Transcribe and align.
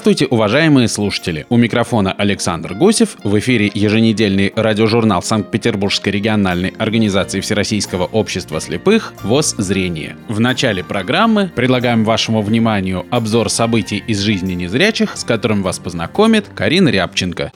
Здравствуйте, 0.00 0.34
уважаемые 0.34 0.88
слушатели! 0.88 1.44
У 1.50 1.58
микрофона 1.58 2.12
Александр 2.12 2.72
Гусев. 2.72 3.18
В 3.22 3.38
эфире 3.38 3.70
еженедельный 3.74 4.50
радиожурнал 4.56 5.22
Санкт-Петербургской 5.22 6.10
региональной 6.10 6.70
организации 6.78 7.40
Всероссийского 7.40 8.06
общества 8.06 8.62
слепых 8.62 9.12
ВОЗ 9.22 9.56
«Зрение». 9.58 10.16
В 10.26 10.40
начале 10.40 10.82
программы 10.82 11.52
предлагаем 11.54 12.04
вашему 12.04 12.40
вниманию 12.40 13.04
обзор 13.10 13.50
событий 13.50 14.02
из 14.06 14.20
жизни 14.20 14.54
незрячих, 14.54 15.18
с 15.18 15.24
которым 15.24 15.62
вас 15.62 15.78
познакомит 15.78 16.46
Карина 16.54 16.88
Рябченко. 16.88 17.52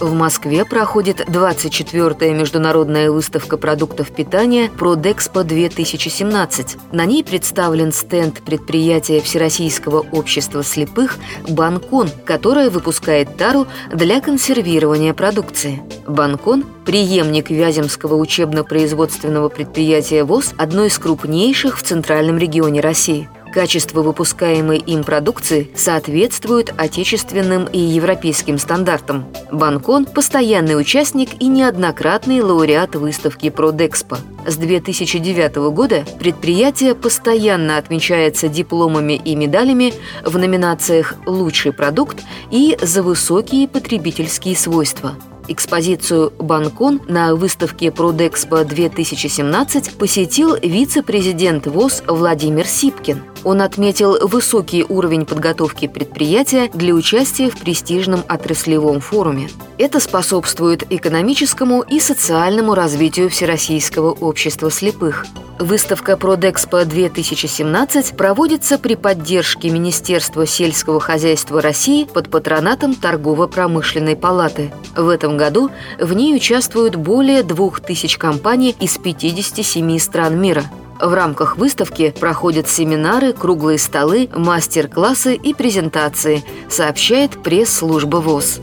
В 0.00 0.12
Москве 0.12 0.64
проходит 0.64 1.20
24-я 1.20 2.34
международная 2.34 3.10
выставка 3.10 3.56
продуктов 3.56 4.10
питания 4.10 4.68
«Продэкспо 4.68 5.40
2017». 5.40 6.78
На 6.92 7.04
ней 7.04 7.22
представлен 7.22 7.92
стенд 7.92 8.42
предприятия 8.42 9.20
Всероссийского 9.20 10.04
общества 10.10 10.64
слепых 10.64 11.18
«Банкон», 11.48 12.08
которое 12.24 12.70
выпускает 12.70 13.36
тару 13.36 13.68
для 13.92 14.20
консервирования 14.20 15.14
продукции. 15.14 15.80
«Банкон»– 16.08 16.64
преемник 16.84 17.50
Вяземского 17.50 18.16
учебно-производственного 18.16 19.48
предприятия 19.48 20.24
ВОЗ, 20.24 20.54
одно 20.56 20.84
из 20.84 20.98
крупнейших 20.98 21.78
в 21.78 21.82
центральном 21.82 22.36
регионе 22.36 22.80
России– 22.80 23.28
Качество 23.54 24.02
выпускаемой 24.02 24.78
им 24.78 25.04
продукции 25.04 25.70
соответствует 25.76 26.74
отечественным 26.76 27.66
и 27.66 27.78
европейским 27.78 28.58
стандартам. 28.58 29.26
Банкон– 29.52 30.06
постоянный 30.14 30.76
участник 30.76 31.40
и 31.40 31.46
неоднократный 31.46 32.40
лауреат 32.40 32.96
выставки 32.96 33.50
«Продэкспо». 33.50 34.18
С 34.44 34.56
2009 34.56 35.70
года 35.70 36.04
предприятие 36.18 36.96
постоянно 36.96 37.78
отмечается 37.78 38.48
дипломами 38.48 39.12
и 39.24 39.36
медалями 39.36 39.94
в 40.24 40.36
номинациях 40.36 41.14
«Лучший 41.24 41.72
продукт» 41.72 42.24
и 42.50 42.76
«За 42.82 43.04
высокие 43.04 43.68
потребительские 43.68 44.56
свойства». 44.56 45.14
Экспозицию 45.46 46.32
«Банкон» 46.40 47.02
на 47.06 47.36
выставке 47.36 47.92
«Продэкспо 47.92 48.62
2017» 48.62 49.96
посетил 49.96 50.56
вице-президент 50.56 51.68
ВОЗ 51.68 52.02
Владимир 52.08 52.66
Сипкин. 52.66 53.22
Он 53.44 53.60
отметил 53.60 54.26
высокий 54.26 54.84
уровень 54.88 55.26
подготовки 55.26 55.86
предприятия 55.86 56.70
для 56.72 56.94
участия 56.94 57.50
в 57.50 57.58
престижном 57.58 58.24
отраслевом 58.26 59.00
форуме. 59.00 59.50
Это 59.76 60.00
способствует 60.00 60.90
экономическому 60.90 61.82
и 61.82 62.00
социальному 62.00 62.74
развитию 62.74 63.28
Всероссийского 63.28 64.12
общества 64.12 64.70
слепых. 64.70 65.26
Выставка 65.58 66.14
«Продэкспо-2017» 66.14 68.16
проводится 68.16 68.76
при 68.76 68.96
поддержке 68.96 69.70
Министерства 69.70 70.46
сельского 70.46 70.98
хозяйства 70.98 71.62
России 71.62 72.04
под 72.04 72.28
патронатом 72.28 72.94
Торгово-промышленной 72.94 74.16
палаты. 74.16 74.72
В 74.96 75.08
этом 75.08 75.36
году 75.36 75.70
в 76.00 76.12
ней 76.12 76.34
участвуют 76.34 76.96
более 76.96 77.44
двух 77.44 77.80
тысяч 77.80 78.18
компаний 78.18 78.74
из 78.80 78.98
57 78.98 79.98
стран 79.98 80.40
мира. 80.40 80.64
В 81.00 81.12
рамках 81.12 81.56
выставки 81.56 82.14
проходят 82.18 82.68
семинары, 82.68 83.32
круглые 83.32 83.78
столы, 83.78 84.30
мастер-классы 84.34 85.34
и 85.34 85.52
презентации, 85.52 86.44
сообщает 86.68 87.42
пресс-служба 87.42 88.18
ВОЗ. 88.18 88.60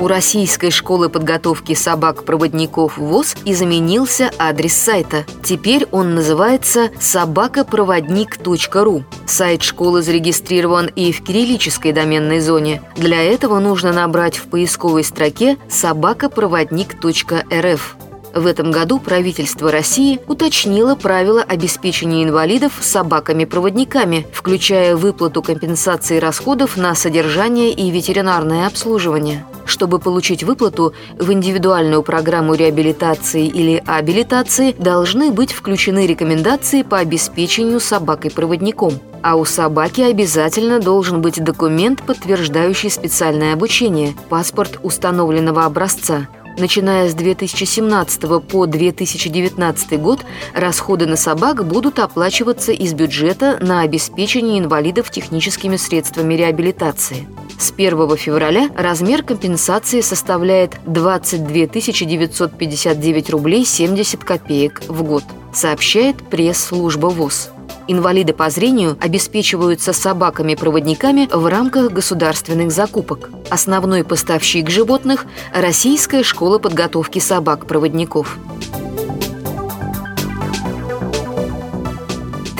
У 0.00 0.08
Российской 0.08 0.70
школы 0.70 1.08
подготовки 1.10 1.74
собак-проводников 1.74 2.96
ВОЗ 2.96 3.36
изменился 3.44 4.30
адрес 4.38 4.74
сайта. 4.74 5.26
Теперь 5.44 5.86
он 5.90 6.14
называется 6.14 6.88
собакопроводник.ру. 6.98 9.04
Сайт 9.26 9.62
школы 9.62 10.00
зарегистрирован 10.00 10.86
и 10.86 11.12
в 11.12 11.22
кириллической 11.22 11.92
доменной 11.92 12.40
зоне. 12.40 12.80
Для 12.96 13.22
этого 13.22 13.58
нужно 13.58 13.92
набрать 13.92 14.38
в 14.38 14.46
поисковой 14.46 15.04
строке 15.04 15.58
собакопроводник.рф. 15.68 17.99
В 18.34 18.46
этом 18.46 18.70
году 18.70 19.00
правительство 19.00 19.72
России 19.72 20.20
уточнило 20.26 20.94
правила 20.94 21.42
обеспечения 21.42 22.22
инвалидов 22.22 22.74
собаками-проводниками, 22.80 24.26
включая 24.32 24.96
выплату 24.96 25.42
компенсации 25.42 26.18
расходов 26.18 26.76
на 26.76 26.94
содержание 26.94 27.72
и 27.72 27.90
ветеринарное 27.90 28.66
обслуживание. 28.66 29.44
Чтобы 29.64 29.98
получить 29.98 30.42
выплату, 30.42 30.94
в 31.18 31.32
индивидуальную 31.32 32.02
программу 32.02 32.54
реабилитации 32.54 33.46
или 33.46 33.82
абилитации 33.86 34.74
должны 34.78 35.32
быть 35.32 35.52
включены 35.52 36.06
рекомендации 36.06 36.82
по 36.82 36.98
обеспечению 36.98 37.80
собакой-проводником. 37.80 39.00
А 39.22 39.36
у 39.36 39.44
собаки 39.44 40.00
обязательно 40.00 40.80
должен 40.80 41.20
быть 41.20 41.42
документ, 41.42 42.02
подтверждающий 42.02 42.90
специальное 42.90 43.52
обучение, 43.52 44.14
паспорт 44.28 44.78
установленного 44.82 45.64
образца– 45.64 46.28
Начиная 46.60 47.08
с 47.08 47.14
2017 47.14 48.20
по 48.46 48.66
2019 48.66 49.98
год 49.98 50.20
расходы 50.52 51.06
на 51.06 51.16
собак 51.16 51.66
будут 51.66 51.98
оплачиваться 51.98 52.72
из 52.72 52.92
бюджета 52.92 53.56
на 53.62 53.80
обеспечение 53.80 54.58
инвалидов 54.58 55.10
техническими 55.10 55.76
средствами 55.76 56.34
реабилитации. 56.34 57.26
С 57.58 57.72
1 57.72 58.14
февраля 58.18 58.68
размер 58.76 59.22
компенсации 59.22 60.02
составляет 60.02 60.72
22 60.84 61.66
959 61.66 63.30
рублей 63.30 63.64
70 63.64 64.22
копеек 64.22 64.82
в 64.86 65.02
год, 65.02 65.24
сообщает 65.54 66.16
пресс-служба 66.28 67.06
ВОЗ. 67.06 67.52
Инвалиды 67.88 68.32
по 68.32 68.50
зрению 68.50 68.96
обеспечиваются 69.00 69.92
собаками-проводниками 69.92 71.28
в 71.32 71.46
рамках 71.46 71.92
государственных 71.92 72.70
закупок. 72.70 73.30
Основной 73.50 74.04
поставщик 74.04 74.70
животных– 74.70 75.26
Российская 75.54 76.22
школа 76.22 76.58
подготовки 76.58 77.18
собак-проводников. 77.18 78.38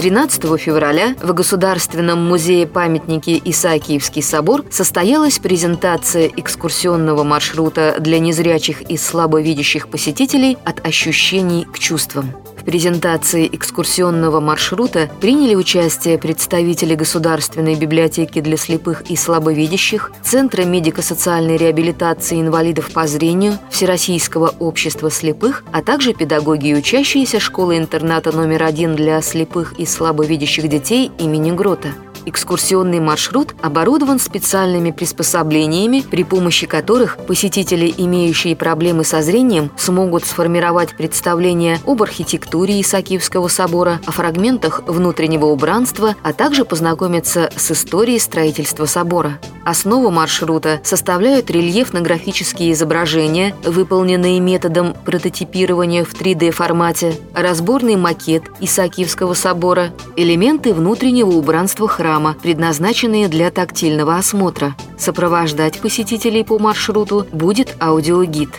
13 0.01 0.59
февраля 0.59 1.15
в 1.23 1.35
Государственном 1.35 2.27
музее-памятнике 2.27 3.39
Исаакиевский 3.45 4.23
собор 4.23 4.65
состоялась 4.71 5.39
презентация 5.39 6.27
экскурсионного 6.27 7.23
маршрута 7.23 7.97
для 8.01 8.19
незрячих 8.19 8.81
и 8.81 8.97
слабовидящих 8.97 9.89
посетителей 9.89 10.57
от 10.65 10.87
ощущений 10.87 11.67
к 11.67 11.79
чувствам. 11.79 12.33
Презентации 12.71 13.49
экскурсионного 13.53 14.39
маршрута 14.39 15.11
приняли 15.21 15.57
участие 15.57 16.19
представители 16.19 16.95
Государственной 16.95 17.75
библиотеки 17.75 18.41
для 18.41 18.57
слепых 18.57 19.11
и 19.11 19.17
слабовидящих, 19.17 20.13
Центра 20.23 20.63
медико-социальной 20.63 21.57
реабилитации 21.57 22.41
инвалидов 22.41 22.93
по 22.93 23.09
зрению, 23.09 23.59
Всероссийского 23.71 24.55
общества 24.61 25.11
слепых, 25.11 25.65
а 25.73 25.83
также 25.83 26.15
педагоги 26.15 26.69
и 26.69 26.75
учащиеся 26.77 27.41
школы-интерната 27.41 28.31
номер 28.31 28.63
один 28.63 28.95
для 28.95 29.21
слепых 29.21 29.73
и 29.77 29.85
слабовидящих 29.85 30.69
детей 30.69 31.11
имени 31.19 31.51
Грота. 31.51 31.89
Экскурсионный 32.27 33.01
маршрут 33.01 33.55
оборудован 33.63 34.19
специальными 34.19 34.91
приспособлениями, 34.91 36.03
при 36.03 36.25
помощи 36.25 36.67
которых 36.67 37.17
посетители, 37.17 37.93
имеющие 37.97 38.55
проблемы 38.55 39.05
со 39.05 39.23
зрением, 39.23 39.71
смогут 39.77 40.25
сформировать 40.25 40.97
представление 40.97 41.79
об 41.87 42.03
архитектуре 42.03 42.81
Исаакиевского 42.81 43.49
собора, 43.49 44.01
о 44.07 44.13
фрагментах 44.13 44.83
внутреннего 44.87 45.47
убранства, 45.47 46.15
а 46.23 46.33
также 46.33 46.65
познакомиться 46.65 47.51
с 47.57 47.71
историей 47.71 48.19
строительства 48.19 48.87
собора. 48.87 49.39
Основу 49.65 50.11
маршрута 50.11 50.81
составляют 50.83 51.51
рельефно-графические 51.51 52.73
изображения, 52.73 53.55
выполненные 53.65 54.41
методом 54.41 54.95
прототипирования 55.05 56.05
в 56.05 56.15
3D-формате, 56.15 57.15
разборный 57.35 57.97
макет 57.97 58.45
Исаакиевского 58.61 59.35
собора, 59.35 59.93
элементы 60.17 60.73
внутреннего 60.75 61.31
убранства 61.31 61.89
храма, 61.89 62.10
предназначенные 62.35 63.29
для 63.29 63.51
тактильного 63.51 64.17
осмотра. 64.17 64.75
Сопровождать 64.99 65.81
посетителей 65.81 66.45
по 66.45 66.59
маршруту 66.59 67.27
будет 67.33 67.77
аудиогид. 67.81 68.51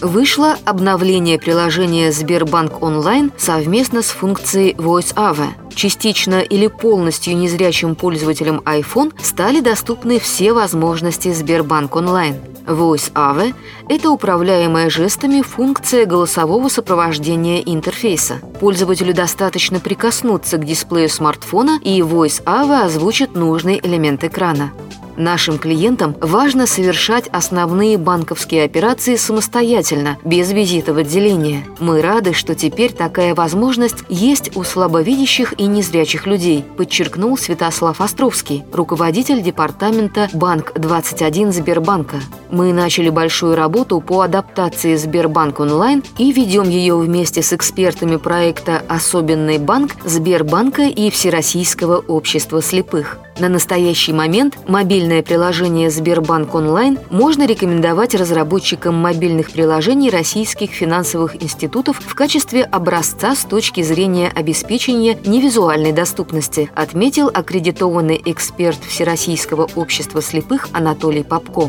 Вышло 0.00 0.56
обновление 0.64 1.38
приложения 1.38 2.10
Сбербанк 2.10 2.82
онлайн 2.82 3.30
совместно 3.38 4.02
с 4.02 4.06
функцией 4.06 4.74
Voice 4.74 5.14
Ave– 5.14 5.46
Частично 5.74 6.40
или 6.40 6.66
полностью 6.66 7.36
незрячим 7.36 7.94
пользователям 7.94 8.60
iPhone 8.60 9.12
стали 9.22 9.60
доступны 9.60 10.18
все 10.18 10.52
возможности 10.52 11.32
Сбербанк 11.32 11.96
онлайн. 11.96 12.36
Voice 12.66 13.12
AVE– 13.14 13.54
это 13.88 14.10
управляемая 14.10 14.88
жестами 14.88 15.42
функция 15.42 16.06
голосового 16.06 16.68
сопровождения 16.68 17.60
интерфейса. 17.60 18.40
Пользователю 18.60 19.14
достаточно 19.14 19.80
прикоснуться 19.80 20.58
к 20.58 20.64
дисплею 20.64 21.08
смартфона, 21.08 21.80
и 21.82 22.00
Voice 22.00 22.42
AVE 22.44 22.84
озвучит 22.84 23.34
нужный 23.34 23.80
элемент 23.82 24.22
экрана. 24.22 24.72
Нашим 25.16 25.58
клиентам 25.58 26.16
важно 26.20 26.66
совершать 26.66 27.28
основные 27.28 27.98
банковские 27.98 28.64
операции 28.64 29.16
самостоятельно, 29.16 30.18
без 30.24 30.50
визита 30.52 30.94
в 30.94 30.98
отделение. 30.98 31.66
Мы 31.80 32.00
рады, 32.00 32.32
что 32.32 32.54
теперь 32.54 32.92
такая 32.92 33.34
возможность 33.34 34.04
есть 34.08 34.56
у 34.56 34.64
слабовидящих 34.64 35.58
и 35.58 35.64
незрячих 35.66 36.26
людей, 36.26 36.64
подчеркнул 36.76 37.36
Святослав 37.36 38.00
Островский, 38.00 38.64
руководитель 38.72 39.42
департамента 39.42 40.28
Банк-21 40.32 41.52
Сбербанка. 41.52 42.16
Мы 42.50 42.72
начали 42.72 43.10
большую 43.10 43.54
работу 43.54 44.00
по 44.00 44.22
адаптации 44.22 44.96
Сбербанк 44.96 45.60
онлайн 45.60 46.02
и 46.18 46.32
ведем 46.32 46.68
ее 46.68 46.96
вместе 46.96 47.42
с 47.42 47.52
экспертами 47.52 48.16
проекта 48.16 48.82
«Особенный 48.88 49.58
банк» 49.58 49.96
Сбербанка 50.04 50.82
и 50.82 51.10
Всероссийского 51.10 51.98
общества 51.98 52.62
слепых. 52.62 53.18
На 53.42 53.48
настоящий 53.48 54.12
момент 54.12 54.56
мобильное 54.68 55.20
приложение 55.20 55.90
Сбербанк 55.90 56.54
онлайн 56.54 56.96
можно 57.10 57.44
рекомендовать 57.44 58.14
разработчикам 58.14 58.94
мобильных 58.94 59.50
приложений 59.50 60.10
российских 60.10 60.70
финансовых 60.70 61.42
институтов 61.42 61.98
в 61.98 62.14
качестве 62.14 62.62
образца 62.62 63.34
с 63.34 63.42
точки 63.42 63.82
зрения 63.82 64.28
обеспечения 64.32 65.18
невизуальной 65.26 65.90
доступности, 65.90 66.70
отметил 66.76 67.32
аккредитованный 67.34 68.22
эксперт 68.26 68.78
Всероссийского 68.84 69.68
общества 69.74 70.22
слепых 70.22 70.68
Анатолий 70.72 71.24
Попко. 71.24 71.68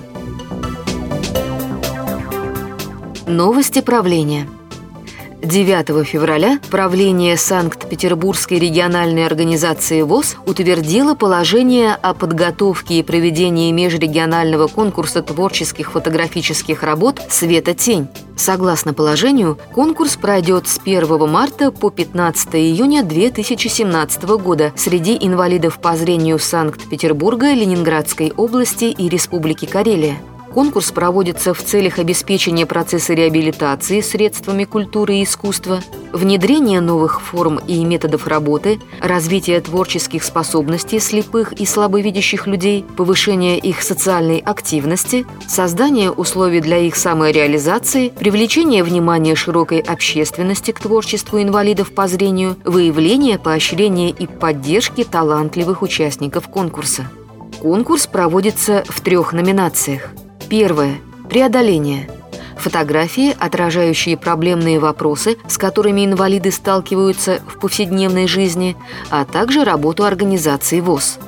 Новости 3.26 3.82
правления. 3.82 4.48
9 5.44 6.08
февраля 6.08 6.58
правление 6.72 7.36
Санкт-Петербургской 7.36 8.60
региональной 8.60 9.26
организации 9.26 10.02
ВОЗ 10.02 10.38
утвердило 10.46 11.16
положение 11.16 11.96
о 11.96 12.14
подготовке 12.14 13.00
и 13.00 13.04
проведении 13.04 13.70
межрегионального 13.74 14.68
конкурса 14.68 15.22
творческих 15.22 15.92
фотографических 15.92 16.82
работ 16.82 17.20
«Света-тень». 17.30 18.08
Согласно 18.38 18.94
положению, 18.94 19.60
конкурс 19.74 20.16
пройдет 20.16 20.70
с 20.70 20.80
1 20.80 21.30
марта 21.30 21.72
по 21.72 21.90
15 21.90 22.56
июня 22.56 23.04
2017 23.04 24.24
года 24.24 24.72
среди 24.78 25.18
инвалидов 25.20 25.80
по 25.80 25.98
зрению 25.98 26.40
Санкт-Петербурга, 26.40 27.54
Ленинградской 27.54 28.32
области 28.32 28.86
и 28.86 29.10
Республики 29.10 29.66
Карелия. 29.66 30.18
Конкурс 30.54 30.92
проводится 30.92 31.56
в 31.56 31.64
целях 31.64 31.98
обеспечения 31.98 32.68
процесса 32.68 33.16
реабилитации 33.16 34.02
средствами 34.02 34.66
культуры 34.66 35.16
и 35.16 35.24
искусства, 35.24 35.80
внедрения 36.12 36.80
новых 36.80 37.22
форм 37.22 37.60
и 37.68 37.84
методов 37.84 38.28
работы, 38.28 38.80
развития 39.02 39.62
творческих 39.62 40.24
способностей 40.24 41.00
слепых 41.00 41.54
и 41.54 41.66
слабовидящих 41.66 42.46
людей, 42.46 42.86
повышения 42.96 43.58
их 43.58 43.82
социальной 43.82 44.38
активности, 44.38 45.26
создания 45.48 46.12
условий 46.12 46.62
для 46.62 46.78
их 46.78 46.96
самореализации, 46.98 48.10
привлечения 48.10 48.84
внимания 48.84 49.34
широкой 49.34 49.80
общественности 49.80 50.70
к 50.70 50.80
творчеству 50.80 51.42
инвалидов 51.42 51.96
по 51.96 52.08
зрению, 52.08 52.58
выявления, 52.64 53.40
поощрения 53.40 54.12
и 54.12 54.28
поддержки 54.28 55.04
талантливых 55.04 55.82
участников 55.82 56.48
конкурса. 56.48 57.10
Конкурс 57.60 58.06
проводится 58.06 58.84
в 58.88 59.02
трех 59.02 59.34
номинациях– 59.34 60.12
Первое. 60.50 60.98
Преодоление. 61.30 62.10
Фотографии, 62.58 63.36
отражающие 63.38 64.16
проблемные 64.16 64.80
вопросы, 64.80 65.38
с 65.48 65.58
которыми 65.58 66.06
инвалиды 66.06 66.52
сталкиваются 66.52 67.42
в 67.48 67.60
повседневной 67.60 68.28
жизни, 68.28 68.78
а 69.10 69.26
также 69.26 69.64
работу 69.64 70.06
организации 70.06 70.80
ВОЗ. 70.80 71.20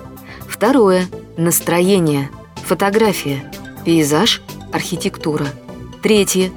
Второе. 0.48 1.08
Настроение. 1.38 2.30
Фотография. 2.66 3.52
Пейзаж. 3.84 4.42
Архитектура. 4.72 5.48
Третье. 6.02 6.52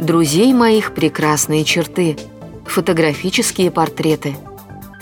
Друзей 0.00 0.52
моих 0.52 0.94
прекрасные 0.94 1.64
черты. 1.64 2.16
Фотографические 2.66 3.70
портреты. 3.70 4.36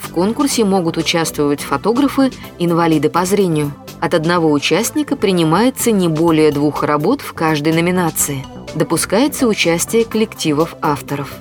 В 0.01 0.13
конкурсе 0.13 0.65
могут 0.65 0.97
участвовать 0.97 1.61
фотографы, 1.61 2.33
инвалиды 2.59 3.09
по 3.09 3.25
зрению– 3.25 3.73
от 4.03 4.15
одного 4.15 4.51
участника 4.51 5.15
принимается 5.15 5.93
не 5.93 6.09
более 6.09 6.51
двух 6.51 6.83
работ 6.83 7.21
в 7.21 7.35
каждой 7.35 7.73
номинации. 7.73 8.45
Допускается 8.75 9.47
участие 9.47 10.05
коллективов 10.05 10.75
авторов. 10.83 11.37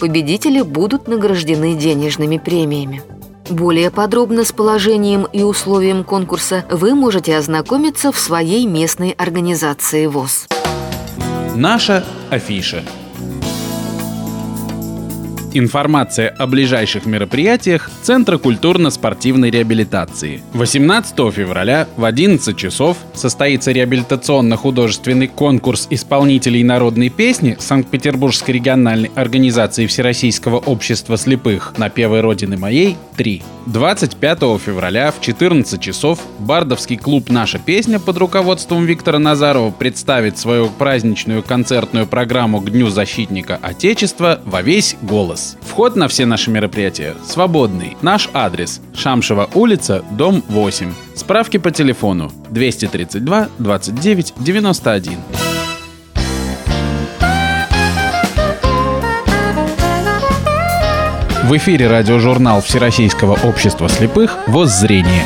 Победители 0.00 0.62
будут 0.62 1.06
награждены 1.06 1.74
денежными 1.74 2.38
премиями. 2.38 3.02
Более 3.50 3.90
подробно 3.90 4.44
с 4.44 4.52
положением 4.52 5.26
и 5.30 5.42
условием 5.42 6.02
конкурса 6.02 6.64
вы 6.70 6.94
можете 6.94 7.36
ознакомиться 7.36 8.10
в 8.10 8.18
своей 8.18 8.66
местной 8.66 9.10
организации 9.10 10.06
ВОЗ. 10.06 10.46
Наша 11.54 12.06
афиша– 12.30 12.84
Информация 15.54 16.28
о 16.28 16.46
ближайших 16.46 17.06
мероприятиях 17.06 17.90
Центра 18.02 18.36
культурно-спортивной 18.36 19.50
реабилитации. 19.50 20.42
18 20.52 21.14
февраля 21.32 21.88
в 21.96 22.04
11 22.04 22.54
часов 22.56 22.98
состоится 23.14 23.72
реабилитационно-художественный 23.72 25.26
конкурс 25.26 25.86
исполнителей 25.90 26.62
народной 26.62 27.08
песни 27.08 27.56
Санкт-Петербургской 27.58 28.54
региональной 28.54 29.10
организации 29.14 29.86
Всероссийского 29.86 30.58
общества 30.58 31.16
слепых 31.16 31.72
«На 31.78 31.88
первой 31.88 32.20
родины 32.20 32.58
моей» 32.58 32.96
3. 33.16 33.42
25 33.66 34.38
февраля 34.58 35.12
в 35.12 35.20
14 35.20 35.80
часов 35.80 36.20
Бардовский 36.38 36.96
клуб 36.96 37.30
«Наша 37.30 37.58
песня» 37.58 37.98
под 37.98 38.16
руководством 38.18 38.84
Виктора 38.86 39.18
Назарова 39.18 39.70
представит 39.70 40.38
свою 40.38 40.68
праздничную 40.68 41.42
концертную 41.42 42.06
программу 42.06 42.60
к 42.60 42.70
Дню 42.70 42.88
защитника 42.88 43.58
Отечества 43.60 44.40
во 44.44 44.62
весь 44.62 44.96
голос. 45.02 45.37
Вход 45.62 45.96
на 45.96 46.08
все 46.08 46.26
наши 46.26 46.50
мероприятия 46.50 47.14
свободный. 47.24 47.96
Наш 48.02 48.28
адрес– 48.32 48.80
Шамшева 48.94 49.48
улица, 49.54 50.04
дом 50.10 50.42
8. 50.48 50.92
Справки 51.14 51.56
по 51.56 51.70
телефону 51.70 52.32
232 52.50 53.48
29 53.58 54.34
91. 54.38 55.18
В 61.48 61.56
эфире 61.56 61.88
радиожурнал 61.88 62.60
Всероссийского 62.60 63.38
общества 63.42 63.88
слепых 63.88 64.36
«Воззрение». 64.48 65.24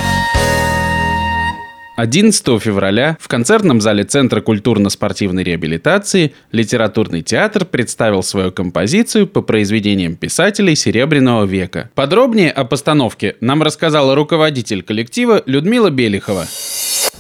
11 1.96 2.60
февраля 2.60 3.16
в 3.20 3.28
концертном 3.28 3.80
зале 3.80 4.04
Центра 4.04 4.40
культурно-спортивной 4.40 5.42
реабилитации 5.42 6.32
литературный 6.50 7.22
театр 7.22 7.64
представил 7.66 8.22
свою 8.22 8.50
композицию 8.50 9.26
по 9.26 9.42
произведениям 9.42 10.16
писателей 10.16 10.74
Серебряного 10.74 11.44
века. 11.44 11.90
Подробнее 11.94 12.50
о 12.50 12.64
постановке 12.64 13.36
нам 13.40 13.62
рассказала 13.62 14.14
руководитель 14.14 14.82
коллектива 14.82 15.42
Людмила 15.44 15.90
Белихова. 15.90 16.46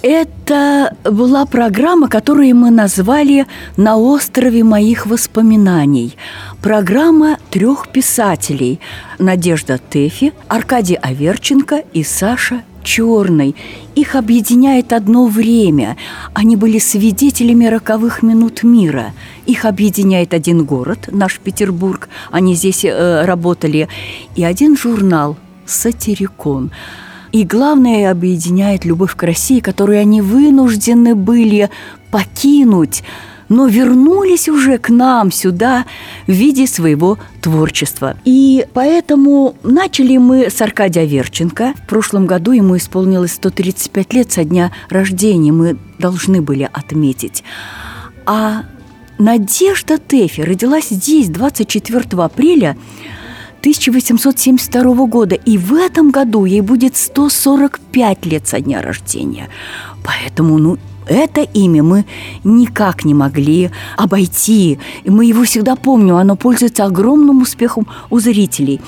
Это 0.02 0.96
была 1.04 1.46
программа, 1.46 2.08
которую 2.08 2.56
мы 2.56 2.70
назвали 2.70 3.46
«На 3.76 3.96
острове 3.96 4.64
моих 4.64 5.06
воспоминаний». 5.06 6.16
Программа 6.60 7.38
трех 7.50 7.88
писателей– 7.88 8.80
Надежда 9.20 9.78
Тэфи, 9.78 10.32
Аркадий 10.48 10.96
Аверченко 10.96 11.84
и 11.92 12.02
Саша 12.02 12.62
Черный. 12.82 13.54
Их 13.94 14.16
объединяет 14.16 14.92
одно 14.92 15.26
время. 15.26 15.96
Они 16.34 16.56
были 16.56 16.78
свидетелями 16.78 17.66
роковых 17.66 18.22
минут 18.22 18.62
мира. 18.62 19.12
Их 19.46 19.64
объединяет 19.64 20.34
один 20.34 20.64
город, 20.64 21.08
наш 21.12 21.38
Петербург. 21.38 22.08
Они 22.30 22.54
здесь 22.54 22.84
э, 22.84 23.24
работали. 23.24 23.88
И 24.34 24.44
один 24.44 24.76
журнал 24.76 25.36
«Сатирикон». 25.66 26.70
И 27.32 27.44
главное, 27.44 28.10
объединяет 28.10 28.84
любовь 28.84 29.16
к 29.16 29.22
России, 29.22 29.60
которую 29.60 29.98
они 30.00 30.20
вынуждены 30.20 31.14
были 31.14 31.70
покинуть, 32.10 33.02
но 33.52 33.66
вернулись 33.66 34.48
уже 34.48 34.78
к 34.78 34.88
нам 34.88 35.30
сюда 35.30 35.84
в 36.26 36.32
виде 36.32 36.66
своего 36.66 37.18
творчества. 37.42 38.16
И 38.24 38.66
поэтому 38.72 39.56
начали 39.62 40.16
мы 40.16 40.48
с 40.48 40.60
Аркадия 40.62 41.04
Верченко. 41.04 41.74
В 41.84 41.86
прошлом 41.86 42.26
году 42.26 42.52
ему 42.52 42.76
исполнилось 42.76 43.32
135 43.32 44.14
лет 44.14 44.32
со 44.32 44.44
дня 44.44 44.72
рождения, 44.88 45.52
мы 45.52 45.76
должны 45.98 46.40
были 46.40 46.68
отметить. 46.72 47.44
А 48.24 48.62
Надежда 49.18 49.98
Тэфи 49.98 50.40
родилась 50.40 50.88
здесь 50.88 51.28
24 51.28 52.22
апреля 52.22 52.76
1872 53.60 55.06
года, 55.06 55.34
и 55.34 55.58
в 55.58 55.74
этом 55.74 56.10
году 56.10 56.46
ей 56.46 56.62
будет 56.62 56.96
145 56.96 58.26
лет 58.26 58.48
со 58.48 58.60
дня 58.60 58.80
рождения. 58.80 59.48
Поэтому, 60.02 60.58
ну, 60.58 60.78
это 61.06 61.42
имя 61.42 61.82
мы 61.82 62.04
никак 62.44 63.04
не 63.04 63.14
могли 63.14 63.70
обойти. 63.96 64.78
И 65.04 65.10
мы 65.10 65.24
его 65.24 65.44
всегда 65.44 65.76
помним, 65.76 66.16
оно 66.16 66.36
пользуется 66.36 66.84
огромным 66.84 67.42
успехом 67.42 67.86
у 68.10 68.20
зрителей. 68.20 68.80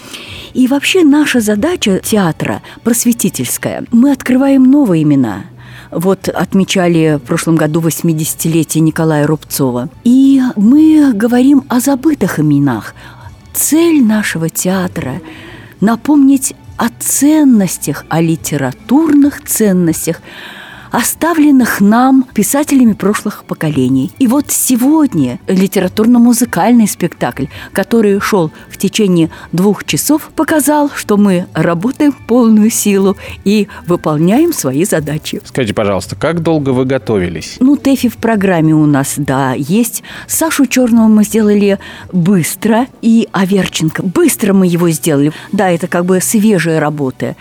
И 0.52 0.66
вообще 0.66 1.04
наша 1.04 1.40
задача 1.40 1.98
театра 1.98 2.62
просветительская. 2.82 3.84
Мы 3.92 4.12
открываем 4.12 4.64
новые 4.64 5.02
имена– 5.02 5.44
Вот 5.90 6.28
отмечали 6.28 7.18
в 7.22 7.26
прошлом 7.26 7.56
году 7.56 7.80
80-летие 7.80 8.80
Николая 8.80 9.26
Рубцова. 9.26 9.88
И 10.02 10.40
мы 10.56 11.12
говорим 11.14 11.62
о 11.68 11.78
забытых 11.78 12.40
именах. 12.40 12.94
Цель 13.52 14.02
нашего 14.04 14.48
театра– 14.48 15.20
напомнить 15.80 16.54
о 16.76 16.88
ценностях, 16.98 18.04
о 18.08 18.20
литературных 18.20 19.44
ценностях– 19.44 20.20
оставленных 20.94 21.80
нам 21.80 22.24
писателями 22.34 22.92
прошлых 22.92 23.42
поколений. 23.44 24.12
И 24.20 24.28
вот 24.28 24.52
сегодня 24.52 25.40
литературно-музыкальный 25.48 26.86
спектакль, 26.86 27.46
который 27.72 28.20
шел 28.20 28.52
в 28.70 28.78
течение 28.78 29.30
двух 29.50 29.84
часов, 29.84 30.30
показал, 30.36 30.88
что 30.94 31.16
мы 31.16 31.46
работаем 31.52 32.12
в 32.12 32.18
полную 32.18 32.70
силу 32.70 33.16
и 33.44 33.66
выполняем 33.88 34.52
свои 34.52 34.84
задачи. 34.84 35.40
Скажите, 35.44 35.74
пожалуйста, 35.74 36.14
как 36.14 36.42
долго 36.42 36.70
вы 36.70 36.84
готовились? 36.84 37.56
Ну, 37.58 37.76
ТЭФИ 37.76 38.08
в 38.08 38.16
программе 38.18 38.72
у 38.72 38.86
нас, 38.86 39.14
да, 39.16 39.54
есть. 39.54 40.04
Сашу 40.28 40.66
Черного 40.66 41.08
мы 41.08 41.24
сделали 41.24 41.80
быстро, 42.12 42.86
и 43.02 43.28
Аверченко. 43.32 44.04
Быстро 44.04 44.52
мы 44.52 44.68
его 44.68 44.88
сделали. 44.90 45.32
Да, 45.50 45.70
это 45.70 45.88
как 45.88 46.04
бы 46.04 46.20
свежая 46.20 46.78
работа. 46.78 47.34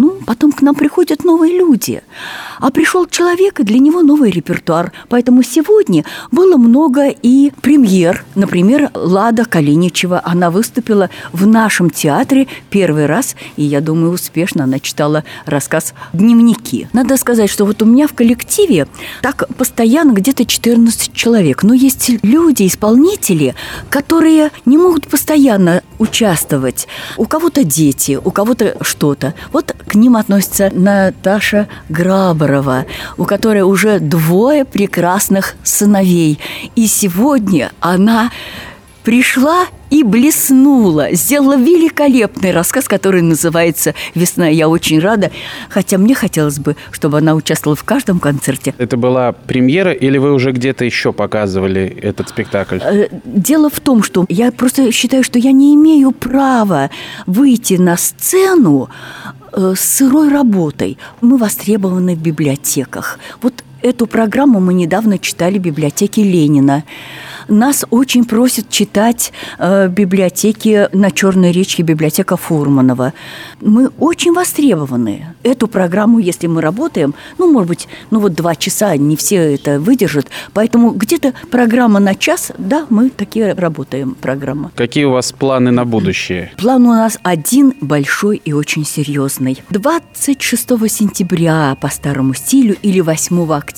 Ну, 0.00 0.16
потом 0.24 0.50
к 0.52 0.62
нам 0.62 0.74
приходят 0.74 1.24
новые 1.24 1.58
люди. 1.58 2.02
А 2.58 2.70
пришел 2.70 3.04
человек, 3.04 3.60
и 3.60 3.64
для 3.64 3.78
него 3.78 4.00
новый 4.00 4.30
репертуар. 4.30 4.92
Поэтому 5.10 5.42
сегодня 5.42 6.06
было 6.30 6.56
много 6.56 7.08
и 7.08 7.52
премьер. 7.60 8.24
Например, 8.34 8.90
Лада 8.94 9.44
Калиничева. 9.44 10.22
Она 10.24 10.50
выступила 10.50 11.10
в 11.34 11.46
нашем 11.46 11.90
театре 11.90 12.46
первый 12.70 13.04
раз, 13.04 13.36
и, 13.56 13.62
я 13.62 13.82
думаю, 13.82 14.12
успешно 14.12 14.64
она 14.64 14.78
читала 14.78 15.22
рассказ 15.44 15.92
«Дневники». 16.14 16.88
Надо 16.94 17.18
сказать, 17.18 17.50
что 17.50 17.66
вот 17.66 17.82
у 17.82 17.84
меня 17.84 18.08
в 18.08 18.14
коллективе 18.14 18.88
так 19.20 19.48
постоянно 19.58 20.12
где-то 20.12 20.46
14 20.46 21.12
человек. 21.12 21.62
Но 21.62 21.74
есть 21.74 22.10
люди, 22.22 22.66
исполнители, 22.66 23.54
которые 23.90 24.50
не 24.64 24.78
могут 24.78 25.08
постоянно 25.08 25.82
участвовать. 25.98 26.88
У 27.18 27.26
кого-то 27.26 27.64
дети, 27.64 28.18
у 28.22 28.30
кого-то 28.30 28.78
что-то. 28.80 29.34
Вот 29.52 29.76
к 29.90 29.96
ним 29.96 30.14
относится 30.14 30.70
Наташа 30.72 31.66
Граборова, 31.88 32.86
у 33.16 33.24
которой 33.24 33.62
уже 33.62 33.98
двое 33.98 34.64
прекрасных 34.64 35.56
сыновей. 35.64 36.38
И 36.76 36.86
сегодня 36.86 37.72
она 37.80 38.30
пришла 39.02 39.66
и 39.90 40.04
блеснула, 40.04 41.08
сделала 41.12 41.56
великолепный 41.56 42.52
рассказ, 42.52 42.86
который 42.86 43.22
называется 43.22 43.94
«Весна». 44.14 44.46
Я 44.46 44.68
очень 44.68 45.00
рада, 45.00 45.32
хотя 45.68 45.98
мне 45.98 46.14
хотелось 46.14 46.60
бы, 46.60 46.76
чтобы 46.92 47.18
она 47.18 47.34
участвовала 47.34 47.74
в 47.74 47.82
каждом 47.82 48.20
концерте. 48.20 48.72
Это 48.78 48.96
была 48.96 49.32
премьера 49.32 49.90
или 49.90 50.18
вы 50.18 50.32
уже 50.32 50.52
где-то 50.52 50.84
еще 50.84 51.12
показывали 51.12 51.98
этот 52.00 52.28
спектакль? 52.28 52.78
Э, 52.80 53.08
дело 53.24 53.68
в 53.70 53.80
том, 53.80 54.04
что 54.04 54.24
я 54.28 54.52
просто 54.52 54.92
считаю, 54.92 55.24
что 55.24 55.40
я 55.40 55.50
не 55.50 55.74
имею 55.74 56.12
права 56.12 56.90
выйти 57.26 57.74
на 57.74 57.96
сцену 57.96 58.88
с 59.52 59.80
сырой 59.80 60.30
работой. 60.30 60.98
Мы 61.20 61.36
востребованы 61.38 62.14
в 62.14 62.22
библиотеках. 62.22 63.18
Вот 63.42 63.64
эту 63.82 64.06
программу 64.06 64.60
мы 64.60 64.74
недавно 64.74 65.18
читали 65.18 65.58
в 65.58 65.62
библиотеке 65.62 66.22
Ленина. 66.22 66.84
Нас 67.48 67.84
очень 67.90 68.24
просят 68.24 68.68
читать 68.68 69.32
э, 69.58 69.88
библиотеки 69.88 70.88
на 70.92 71.10
Черной 71.10 71.50
речке, 71.50 71.82
библиотека 71.82 72.36
Фурманова. 72.36 73.12
Мы 73.60 73.88
очень 73.98 74.32
востребованы. 74.32 75.34
Эту 75.42 75.66
программу, 75.66 76.18
если 76.20 76.46
мы 76.46 76.60
работаем, 76.60 77.14
ну, 77.38 77.50
может 77.50 77.68
быть, 77.68 77.88
ну 78.10 78.20
вот 78.20 78.34
два 78.34 78.54
часа, 78.54 78.96
не 78.96 79.16
все 79.16 79.54
это 79.54 79.80
выдержат. 79.80 80.28
Поэтому 80.52 80.90
где-то 80.90 81.32
программа 81.50 81.98
на 81.98 82.14
час, 82.14 82.52
да, 82.58 82.86
мы 82.88 83.10
такие 83.10 83.52
работаем, 83.54 84.14
программа. 84.14 84.70
Какие 84.76 85.04
у 85.04 85.12
вас 85.12 85.32
планы 85.32 85.72
на 85.72 85.84
будущее? 85.84 86.52
План 86.56 86.86
у 86.86 86.90
нас 86.90 87.18
один 87.22 87.74
большой 87.80 88.40
и 88.44 88.52
очень 88.52 88.84
серьезный. 88.84 89.62
26 89.70 90.68
сентября 90.88 91.76
по 91.80 91.88
старому 91.88 92.34
стилю 92.34 92.76
или 92.82 93.00
8 93.00 93.52
октября 93.52 93.69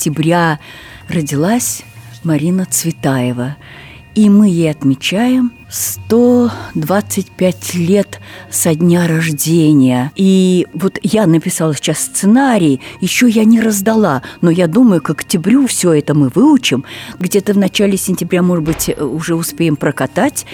родилась 1.07 1.83
Марина 2.23 2.65
Цветаева. 2.65 3.57
И 4.15 4.29
мы 4.29 4.47
ей 4.47 4.69
отмечаем 4.69 5.51
125 5.69 7.73
лет 7.73 8.19
со 8.51 8.75
дня 8.75 9.07
рождения. 9.07 10.11
И 10.15 10.67
вот 10.73 10.99
я 11.01 11.25
написала 11.25 11.73
сейчас 11.73 11.97
сценарий, 11.97 12.79
еще 13.01 13.27
я 13.27 13.43
не 13.43 13.59
раздала, 13.59 14.21
но 14.41 14.51
я 14.51 14.67
думаю, 14.67 15.01
к 15.01 15.09
октябрю 15.09 15.65
все 15.65 15.93
это 15.93 16.13
мы 16.13 16.29
выучим. 16.29 16.85
Где-то 17.17 17.53
в 17.53 17.57
начале 17.57 17.97
сентября, 17.97 18.43
может 18.43 18.63
быть, 18.63 18.95
уже 18.99 19.33
успеем 19.33 19.75
прокатать. 19.75 20.45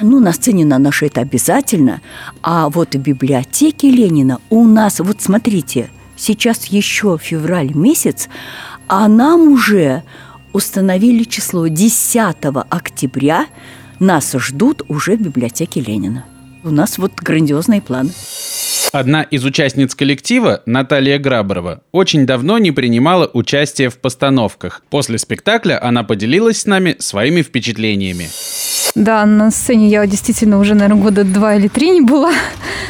Ну, 0.00 0.18
на 0.18 0.32
сцене 0.32 0.64
на 0.64 0.78
нашей 0.78 1.06
это 1.06 1.20
обязательно. 1.20 2.00
А 2.42 2.68
вот 2.68 2.96
в 2.96 2.98
библиотеке 2.98 3.88
Ленина 3.88 4.40
у 4.50 4.64
нас, 4.64 4.98
вот 4.98 5.22
смотрите, 5.22 5.90
сейчас 6.16 6.64
еще 6.64 7.16
февраль 7.22 7.72
месяц, 7.72 8.28
а 8.88 9.08
нам 9.08 9.48
уже 9.48 10.02
установили 10.52 11.24
число 11.24 11.66
10 11.66 12.36
октября. 12.70 13.46
Нас 13.98 14.32
ждут 14.34 14.82
уже 14.88 15.16
в 15.16 15.22
библиотеке 15.22 15.80
Ленина. 15.80 16.24
У 16.64 16.70
нас 16.70 16.98
вот 16.98 17.12
грандиозные 17.14 17.80
планы. 17.80 18.10
Одна 18.92 19.22
из 19.22 19.44
участниц 19.44 19.94
коллектива, 19.94 20.62
Наталья 20.66 21.18
Граборова, 21.18 21.82
очень 21.92 22.26
давно 22.26 22.58
не 22.58 22.72
принимала 22.72 23.30
участие 23.32 23.90
в 23.90 23.98
постановках. 23.98 24.82
После 24.90 25.18
спектакля 25.18 25.82
она 25.82 26.02
поделилась 26.02 26.60
с 26.60 26.66
нами 26.66 26.96
своими 26.98 27.42
впечатлениями. 27.42 28.28
Да, 28.96 29.26
на 29.26 29.50
сцене 29.50 29.88
я 29.88 30.06
действительно 30.06 30.58
уже, 30.58 30.74
наверное, 30.74 31.02
года 31.02 31.22
два 31.22 31.54
или 31.54 31.68
три 31.68 31.90
не 31.90 32.00
была. 32.00 32.32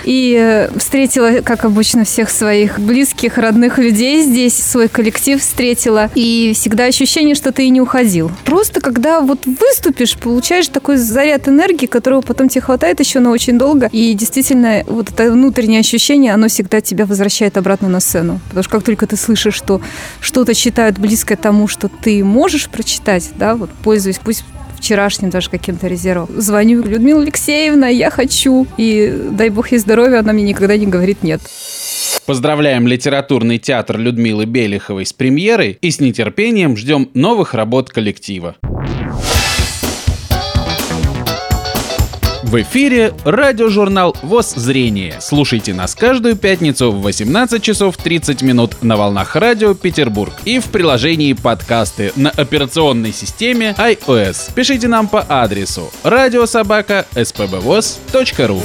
И 0.04 0.36
э, 0.38 0.70
встретила, 0.78 1.40
как 1.42 1.64
обычно, 1.64 2.04
всех 2.04 2.30
своих 2.30 2.78
близких, 2.78 3.38
родных 3.38 3.78
людей 3.78 4.22
здесь, 4.22 4.54
свой 4.54 4.86
коллектив 4.86 5.40
встретила. 5.40 6.08
И 6.14 6.52
всегда 6.54 6.84
ощущение, 6.84 7.34
что 7.34 7.50
ты 7.50 7.66
и 7.66 7.70
не 7.70 7.80
уходил. 7.80 8.30
Просто 8.44 8.80
когда 8.80 9.20
вот 9.20 9.46
выступишь, 9.46 10.16
получаешь 10.16 10.68
такой 10.68 10.96
заряд 10.96 11.48
энергии, 11.48 11.86
которого 11.86 12.20
потом 12.20 12.48
тебе 12.48 12.60
хватает 12.60 13.00
еще 13.00 13.18
на 13.18 13.30
очень 13.30 13.58
долго. 13.58 13.88
И 13.90 14.14
действительно, 14.14 14.84
вот 14.86 15.10
это 15.10 15.32
внутреннее 15.32 15.80
ощущение, 15.80 16.32
оно 16.32 16.46
всегда 16.46 16.80
тебя 16.80 17.04
возвращает 17.04 17.56
обратно 17.56 17.88
на 17.88 17.98
сцену. 17.98 18.38
Потому 18.46 18.62
что 18.62 18.70
как 18.70 18.84
только 18.84 19.08
ты 19.08 19.16
слышишь, 19.16 19.54
что 19.54 19.80
что-то 20.20 20.54
читают 20.54 21.00
близкое 21.00 21.34
тому, 21.34 21.66
что 21.66 21.88
ты 21.88 22.22
можешь 22.22 22.68
прочитать, 22.68 23.30
да, 23.36 23.56
вот 23.56 23.70
пользуясь, 23.82 24.20
пусть 24.22 24.44
вчерашним 24.76 25.30
даже 25.30 25.50
каким-то 25.50 25.87
резервом. 25.87 26.28
Звоню, 26.37 26.83
Людмила 26.83 27.23
Алексеевна, 27.23 27.88
я 27.88 28.11
хочу. 28.11 28.66
И 28.76 29.28
дай 29.30 29.50
бог 29.50 29.73
ей 29.73 29.78
здоровья, 29.78 30.21
она 30.21 30.33
мне 30.33 30.45
никогда 30.45 30.76
не 30.76 30.87
говорит 30.87 31.23
нет. 31.23 31.40
Поздравляем 32.26 32.87
литературный 32.87 33.59
театр 33.59 33.99
Людмилы 33.99 34.47
Белиховой 34.47 35.06
с 35.06 35.12
премьерой 35.12 35.78
и 35.80 35.90
с 35.90 36.00
нетерпением 36.00 36.76
ждем 36.76 37.09
новых 37.14 37.54
работ 37.54 37.90
коллектива. 37.90 38.56
В 42.46 42.62
эфире 42.62 43.12
радиожурнал 43.24 44.16
ВОЗ 44.22 44.54
«Зрение». 44.54 45.16
Слушайте 45.20 45.74
нас 45.74 45.96
каждую 45.96 46.36
пятницу 46.36 46.92
в 46.92 47.02
18 47.02 47.60
часов 47.60 47.96
30 47.96 48.42
минут 48.42 48.84
на 48.84 48.96
волнах 48.96 49.34
радио 49.34 49.74
Петербург 49.74 50.32
и 50.44 50.60
в 50.60 50.66
приложении 50.66 51.32
подкасты 51.32 52.12
на 52.14 52.30
операционной 52.30 53.12
системе 53.12 53.74
iOS. 53.76 54.54
Пишите 54.54 54.86
нам 54.86 55.08
по 55.08 55.26
адресу 55.28 55.90
радиособака.спбвоз.ру 56.04 58.62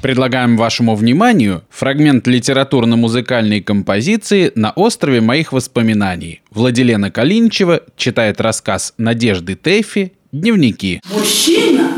Предлагаем 0.00 0.56
вашему 0.56 0.94
вниманию 0.94 1.62
фрагмент 1.68 2.26
литературно-музыкальной 2.26 3.60
композиции 3.60 4.50
«На 4.54 4.70
острове 4.70 5.20
моих 5.20 5.52
воспоминаний». 5.52 6.40
Владилена 6.50 7.10
Калинчева 7.10 7.82
читает 7.98 8.40
рассказ 8.40 8.94
Надежды 8.96 9.56
Тэфи 9.56 10.14
Дневники. 10.32 11.02
Мужчина 11.10 11.88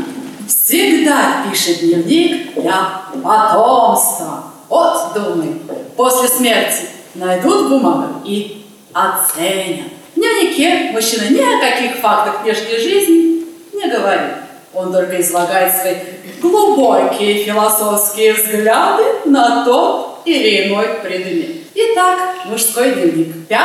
всегда 0.47 1.45
пишет 1.47 1.81
дневник 1.81 2.55
для 2.55 3.03
потомства. 3.23 4.45
Вот, 4.69 5.13
думай, 5.13 5.61
после 5.95 6.27
смерти 6.27 6.81
найдут 7.13 7.69
бумагу 7.69 8.23
и 8.25 8.65
оценят. 8.91 9.85
В 10.15 10.19
дневнике 10.19 10.89
мужчина 10.93 11.29
ни 11.29 11.41
о 11.41 11.59
каких 11.59 11.97
фактах 11.97 12.41
внешней 12.41 12.79
жизни 12.79 13.45
не 13.71 13.87
говорит. 13.87 14.37
Он 14.73 14.91
только 14.91 15.21
излагает 15.21 15.79
свои 15.79 15.95
глубокие 16.41 17.43
философские 17.43 18.33
взгляды 18.33 19.03
на 19.25 19.63
тот 19.63 20.21
или 20.25 20.69
иной 20.69 20.87
предмет. 21.03 21.67
Итак, 21.75 22.19
мужской 22.45 22.93
дневник. 22.93 23.47
5 23.47 23.59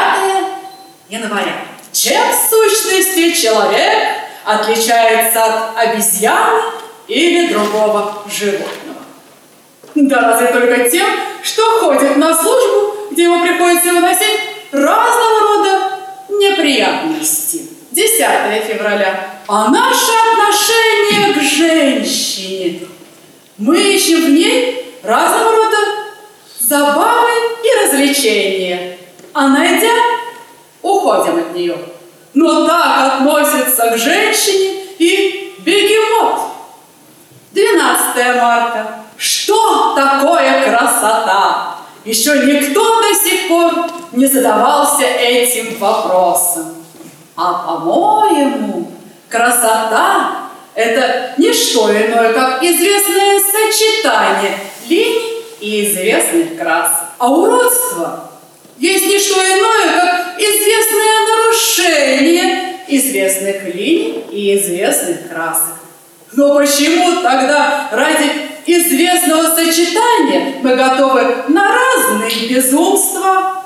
января. 1.09 1.55
Чем 1.91 2.21
в 2.31 2.51
сущности 2.51 3.33
человек 3.33 4.18
отличается 4.49 5.45
от 5.45 5.77
обезьяны 5.77 6.63
или 7.07 7.53
другого 7.53 8.23
животного. 8.27 8.99
Да 9.95 10.21
разве 10.21 10.49
только 10.49 10.89
тем, 10.89 11.07
что 11.43 11.63
ходит 11.81 12.17
на 12.17 12.35
службу 12.35 12.99
где 13.19 13.25
ему 13.25 13.43
приходится 13.43 13.93
выносить 13.93 14.39
разного 14.71 15.41
рода 15.41 15.99
неприятности. 16.29 17.69
10 17.91 18.65
февраля. 18.65 19.41
А 19.49 19.69
наше 19.71 20.13
отношение 20.33 21.35
к 21.35 21.43
женщине. 21.43 22.87
Мы 23.57 23.77
ищем 23.77 24.25
в 24.25 24.31
ней 24.31 24.95
разного 25.03 25.51
рода 25.51 25.77
забавы 26.61 27.31
и 27.65 27.85
развлечения. 27.85 28.99
А 29.33 29.49
найдя, 29.49 29.95
уходим 30.81 31.39
от 31.39 31.55
нее. 31.57 31.77
Но 32.39 32.69
так 32.69 33.15
относится 33.15 33.91
к 33.91 33.99
женщине 33.99 34.85
и 34.97 35.55
бегемот. 35.59 36.41
12 37.51 38.37
марта. 38.37 39.01
Что 39.17 39.97
такое 39.97 40.63
красота? 40.63 41.79
Еще 42.05 42.47
никто 42.47 43.03
до 43.03 43.13
сих 43.13 43.49
пор 43.49 43.73
не 44.13 44.27
задавался 44.27 45.03
этим 45.03 45.81
вопросом. 45.81 46.77
А 47.35 47.55
по-моему, 47.55 48.89
красота– 49.29 50.51
это 50.77 51.35
не 51.39 51.53
что 51.53 51.91
иное, 51.91 52.33
как 52.35 52.63
известное 52.63 53.41
сочетание 53.41 54.61
линий 54.89 55.43
и 55.59 55.91
известных 55.91 56.57
красок. 56.57 57.09
А 57.19 57.29
уродство 57.29 58.28
есть 58.79 59.07
не 59.07 59.19
что 59.19 59.35
иное, 59.35 59.93
как 59.95 60.41
известное 60.41 61.27
нарушение 61.27 62.79
известных 62.89 63.75
линий 63.75 64.25
и 64.31 64.59
известных 64.59 65.29
красок. 65.29 65.75
Но 66.33 66.55
почему 66.55 67.23
тогда 67.23 67.89
ради 67.93 68.31
известного 68.67 69.55
сочетания 69.55 70.55
мы 70.63 70.77
готовы 70.77 71.23
на 71.49 71.69
разные 71.69 72.49
безумства, 72.49 73.63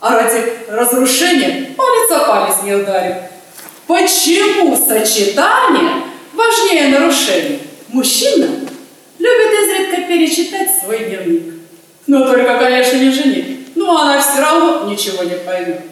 а 0.00 0.14
ради 0.14 0.42
разрушения 0.68 1.70
палец 1.76 2.10
о 2.10 2.26
палец 2.26 2.56
не 2.64 2.74
ударим? 2.74 3.16
Почему 3.86 4.76
сочетание 4.76 6.02
важнее 6.32 6.88
нарушения? 6.88 7.60
Мужчина 7.88 8.46
любит 9.18 9.60
изредка 9.62 10.02
перечитать 10.08 10.68
свой 10.82 10.98
дневник. 11.04 11.54
Но 12.06 12.24
только, 12.24 12.58
конечно, 12.58 12.96
не 12.96 13.10
жених. 13.10 13.55
Но 13.76 14.00
она 14.00 14.20
все 14.20 14.40
равно 14.40 14.90
ничего 14.90 15.22
не 15.22 15.36
поймет. 15.36 15.82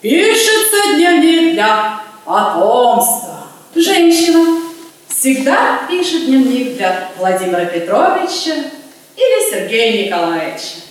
Пишется 0.00 0.96
дневник 0.96 1.54
для 1.54 2.02
потомства. 2.24 3.46
Женщина 3.74 4.60
всегда 5.08 5.80
пишет 5.88 6.26
дневник 6.26 6.76
для 6.76 7.08
Владимира 7.16 7.64
Петровича 7.66 8.54
или 9.16 9.50
Сергея 9.50 10.06
Николаевича. 10.06 10.82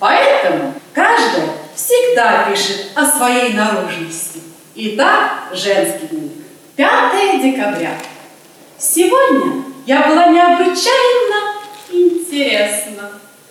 Поэтому 0.00 0.74
каждая 0.92 1.50
всегда 1.74 2.48
пишет 2.50 2.88
о 2.96 3.06
своей 3.06 3.52
наружности. 3.54 4.42
Итак, 4.74 5.50
женский 5.52 6.08
дневник. 6.08 6.44
5 6.76 7.42
декабря. 7.42 7.96
Сегодня 8.78 9.64
я 9.86 10.08
была 10.08 10.26
необычайно 10.26 11.54
интересна. 11.90 13.10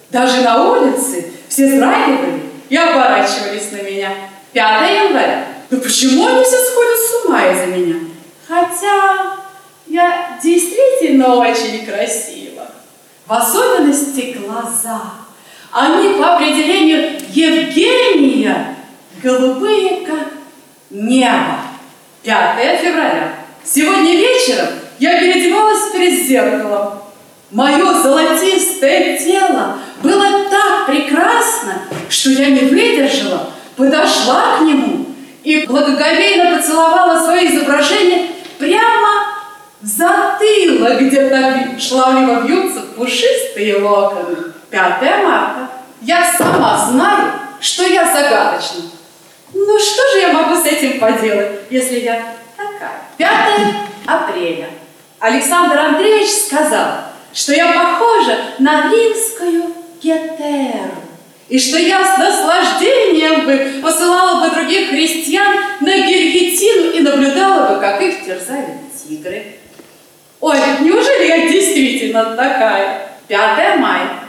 Даже 0.10 0.42
на 0.42 0.72
улице 0.72 1.39
все 1.50 1.68
вздрагивали 1.68 2.44
и 2.70 2.78
оборачивались 2.78 3.72
на 3.72 3.82
меня. 3.82 4.12
5 4.54 5.06
января. 5.06 5.48
Ну 5.70 5.80
почему 5.80 6.28
они 6.28 6.44
все 6.44 6.58
сходят 6.58 6.98
с 6.98 7.26
ума 7.26 7.46
из-за 7.48 7.66
меня? 7.66 7.96
Хотя 8.48 9.36
я 9.88 10.38
действительно 10.42 11.36
очень 11.36 11.86
красива. 11.86 12.68
В 13.26 13.34
особенности 13.34 14.38
глаза. 14.38 15.02
Они 15.72 16.18
по 16.18 16.36
определению 16.36 17.20
Евгения 17.30 18.76
голубые, 19.22 20.06
как 20.06 20.30
небо. 20.90 21.62
5 22.24 22.80
февраля. 22.80 23.34
Сегодня 23.64 24.14
вечером 24.14 24.68
я 25.00 25.20
переодевалась 25.20 25.92
перед 25.92 26.26
зеркалом. 26.26 27.00
Мое 27.52 27.94
золотистое 27.94 29.18
тело 29.18 29.80
было 30.02 30.50
так 30.50 30.86
прекрасно, 30.88 31.74
что 32.10 32.30
я 32.30 32.50
не 32.50 32.62
выдержала, 32.62 33.50
подошла 33.76 34.58
к 34.58 34.62
нему 34.62 35.06
и 35.44 35.66
благоговейно 35.66 36.58
поцеловала 36.58 37.22
свое 37.22 37.48
изображение 37.48 38.32
прямо 38.58 39.26
в 39.82 39.86
затылок, 39.86 41.00
где 41.02 41.30
так 41.30 41.80
шлавливо 41.80 42.42
вьются 42.42 42.82
пушистые 42.96 43.78
локоны. 43.82 44.54
5 44.70 45.02
марта. 45.24 45.70
Я 46.02 46.32
сама 46.38 46.88
знаю, 46.90 47.32
что 47.60 47.84
я 47.84 48.06
загадочна. 48.06 48.84
Ну 49.54 49.80
что 49.80 50.02
же 50.14 50.20
я 50.20 50.34
могу 50.34 50.56
с 50.56 50.66
этим 50.66 51.00
поделать, 51.00 51.62
если 51.70 52.00
я 52.00 52.36
такая? 52.56 53.02
5 53.18 53.30
апреля. 54.06 54.70
Александр 55.20 55.78
Андреевич 55.78 56.30
сказал, 56.30 56.88
что 57.34 57.54
я 57.54 57.74
похожа 57.74 58.38
на 58.60 58.92
римскую 58.92 59.79
Гетеру, 60.02 60.96
и 61.50 61.58
что 61.58 61.78
я 61.80 62.06
с 62.06 62.18
наслаждением 62.18 63.46
бы 63.46 63.82
посылала 63.82 64.48
бы 64.48 64.56
других 64.56 64.90
христиан 64.90 65.56
на 65.82 65.98
Гергетину 65.98 66.92
и 66.92 67.00
наблюдала 67.02 67.74
бы, 67.74 67.82
как 67.82 68.02
их 68.02 68.24
терзали 68.24 68.78
тигры. 68.94 69.56
Ой, 70.40 70.58
неужели 70.82 71.28
я 71.28 71.50
действительно 71.50 72.36
такая? 72.36 73.10
5 73.28 73.80
мая. 73.80 74.24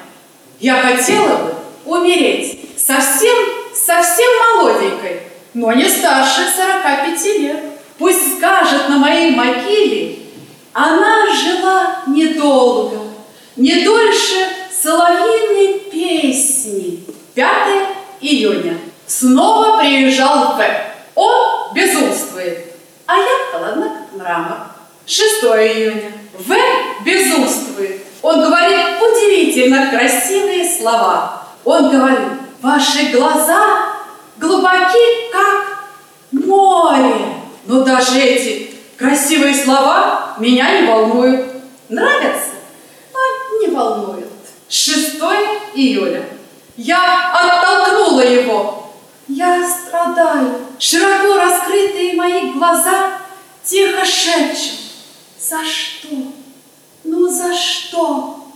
Я 0.58 0.76
хотела 0.76 1.36
бы 1.36 1.54
умереть 1.84 2.60
совсем, 2.76 3.36
совсем 3.74 4.28
молоденькой, 4.56 5.20
но 5.54 5.72
не 5.72 5.88
старше 5.88 6.40
45 6.56 7.24
лет. 7.38 7.56
Пусть 7.98 8.38
скажет 8.38 8.88
на 8.88 8.98
моей 8.98 9.30
могиле, 9.32 10.16
она 10.72 11.26
жила 11.34 12.02
недолго, 12.06 12.98
не 13.56 13.84
дольше 13.84 14.46
соловьиной 14.82 15.80
песни. 15.90 17.04
5 17.34 17.48
июня. 18.20 18.78
Снова 19.06 19.78
приезжал 19.78 20.56
В. 20.56 20.94
Он 21.14 21.74
безумствует, 21.74 22.74
а 23.06 23.16
я 23.16 23.28
холодна, 23.52 24.06
как 24.10 24.20
мрамор. 24.20 24.58
6 25.06 25.44
июня. 25.44 26.12
В 26.38 26.54
безумствует. 27.04 28.02
Он 28.22 28.40
говорит 28.40 29.00
удивительно 29.00 29.90
красивые 29.90 30.68
слова. 30.68 31.42
Он 31.64 31.90
говорит, 31.90 32.28
ваши 32.60 33.10
глаза 33.10 33.94
глубоки, 34.36 35.30
как 35.32 35.84
море. 36.32 37.14
Но 37.66 37.82
даже 37.82 38.18
эти 38.20 38.74
красивые 38.96 39.54
слова 39.54 40.34
меня 40.38 40.80
не 40.80 40.86
волнуют. 40.86 41.46
Нравятся? 41.88 42.50
А 43.12 43.60
не 43.60 43.74
волнуют. 43.74 44.30
6 44.68 45.18
июля. 45.80 46.28
Я 46.76 47.32
оттолкнула 47.32 48.20
его. 48.22 48.92
Я 49.28 49.68
страдаю. 49.68 50.66
Широко 50.78 51.36
раскрытые 51.36 52.14
мои 52.14 52.52
глаза 52.52 53.18
тихо 53.64 54.04
шепчут. 54.04 54.80
За 55.38 55.64
что? 55.64 56.08
Ну 57.04 57.28
за 57.28 57.54
что? 57.54 58.46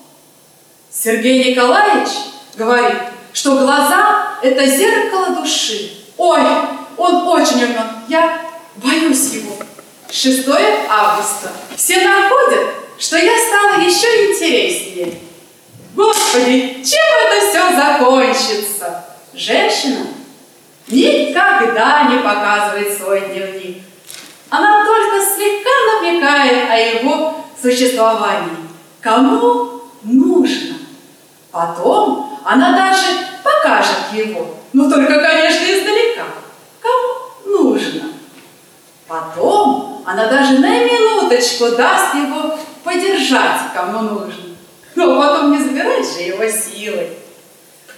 Сергей 0.90 1.52
Николаевич 1.52 2.10
говорит, 2.56 3.02
что 3.32 3.56
глаза– 3.58 4.38
это 4.42 4.66
зеркало 4.66 5.30
души. 5.30 5.92
Ой, 6.16 6.40
он 6.96 7.28
очень 7.28 7.64
умен. 7.64 7.90
Я 8.08 8.40
боюсь 8.76 9.32
его. 9.32 9.56
6 10.10 10.48
августа. 10.88 11.52
Все 11.76 12.06
находят, 12.06 12.68
что 12.98 13.16
я 13.16 13.32
стала 13.36 13.80
еще 13.80 14.30
интереснее. 14.30 15.18
Господи, 15.94 16.82
чем 16.84 17.00
это 17.24 17.48
все 17.48 17.76
закончится? 17.76 19.04
Женщина 19.32 20.06
никогда 20.88 22.08
не 22.10 22.18
показывает 22.18 22.96
свой 22.96 23.20
дневник. 23.20 23.82
Она 24.50 24.84
только 24.84 25.24
слегка 25.24 25.70
намекает 26.02 26.68
о 26.68 26.76
его 26.76 27.44
существовании. 27.60 28.68
Кому 29.00 29.82
нужно. 30.02 30.76
Потом 31.52 32.40
она 32.44 32.72
даже 32.76 33.06
покажет 33.44 34.12
его, 34.12 34.56
но 34.72 34.90
только, 34.90 35.20
конечно, 35.20 35.64
издалека. 35.64 36.24
Кому 36.80 37.72
нужно. 37.72 38.10
Потом 39.06 40.02
она 40.04 40.26
даже 40.26 40.58
на 40.58 40.84
минуточку 40.84 41.70
даст 41.76 42.14
его 42.14 42.58
подержать, 42.82 43.60
кому 43.72 44.00
нужно. 44.00 44.53
Но 44.94 45.20
потом 45.20 45.52
не 45.52 45.58
забирать 45.58 46.06
же 46.06 46.22
его 46.22 46.46
силой. 46.48 47.10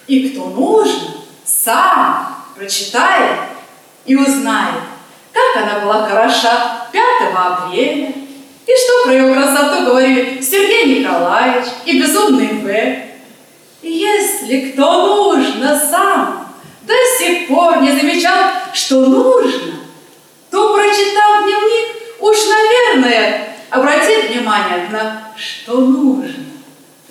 И 0.07 0.31
кто 0.31 0.47
нужно, 0.47 1.15
сам 1.45 2.45
прочитает 2.57 3.41
и 4.05 4.17
узнает, 4.17 4.83
как 5.33 5.63
она 5.63 5.81
была 5.81 6.07
хороша 6.07 6.89
5 6.93 7.03
апреля, 7.35 8.13
и 8.67 8.73
что 8.73 9.05
про 9.05 9.13
ее 9.15 9.35
красоту 9.35 9.85
говорили 9.85 10.41
Сергей 10.41 11.01
Николаевич 11.01 11.67
и 11.85 12.01
безумный 12.01 12.49
В. 12.49 13.07
И 13.83 13.91
если 13.91 14.71
кто 14.71 15.35
нужно 15.35 15.79
сам 15.79 16.49
до 16.83 16.95
сих 17.19 17.49
пор 17.49 17.83
не 17.83 17.93
замечал, 17.93 18.51
что 18.73 19.07
нужно, 19.07 19.75
то, 20.51 20.75
прочитав 20.75 21.45
дневник, 21.45 21.97
уж, 22.21 22.37
наверное, 22.49 23.57
обратит 23.71 24.31
внимание 24.31 24.89
на 24.91 25.33
что 25.37 25.81
нужно. 25.81 26.46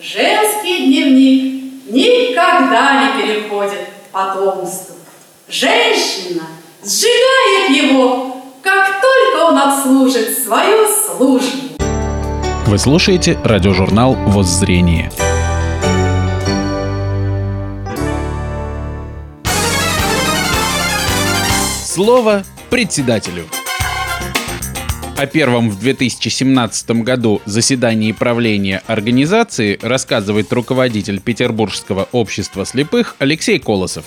Женский 0.06 0.86
дневник 0.86 1.90
никогда 1.90 3.16
не 3.18 3.24
переходит 3.24 3.88
потомству. 4.12 4.98
Женщина 5.50 6.44
сжигает 6.84 7.72
его, 7.72 8.38
как 8.62 9.02
только 9.02 9.46
он 9.46 9.58
отслужит 9.58 10.38
свою 10.38 10.88
службу. 10.88 11.76
Вы 12.68 12.78
слушаете 12.78 13.40
радиожурнал 13.44 14.14
«Воззрение». 14.28 15.12
Слово 21.84 22.44
председателю. 22.70 23.46
О 25.18 25.28
первом 25.28 25.70
в 25.70 25.80
2017 25.80 26.92
году 27.02 27.42
заседании 27.46 28.12
правления 28.12 28.84
организации 28.86 29.80
рассказывает 29.82 30.52
руководитель 30.52 31.22
Петербургского 31.22 32.10
общества 32.12 32.66
слепых 32.66 33.16
Алексей 33.18 33.58
Колосов. 33.58 34.04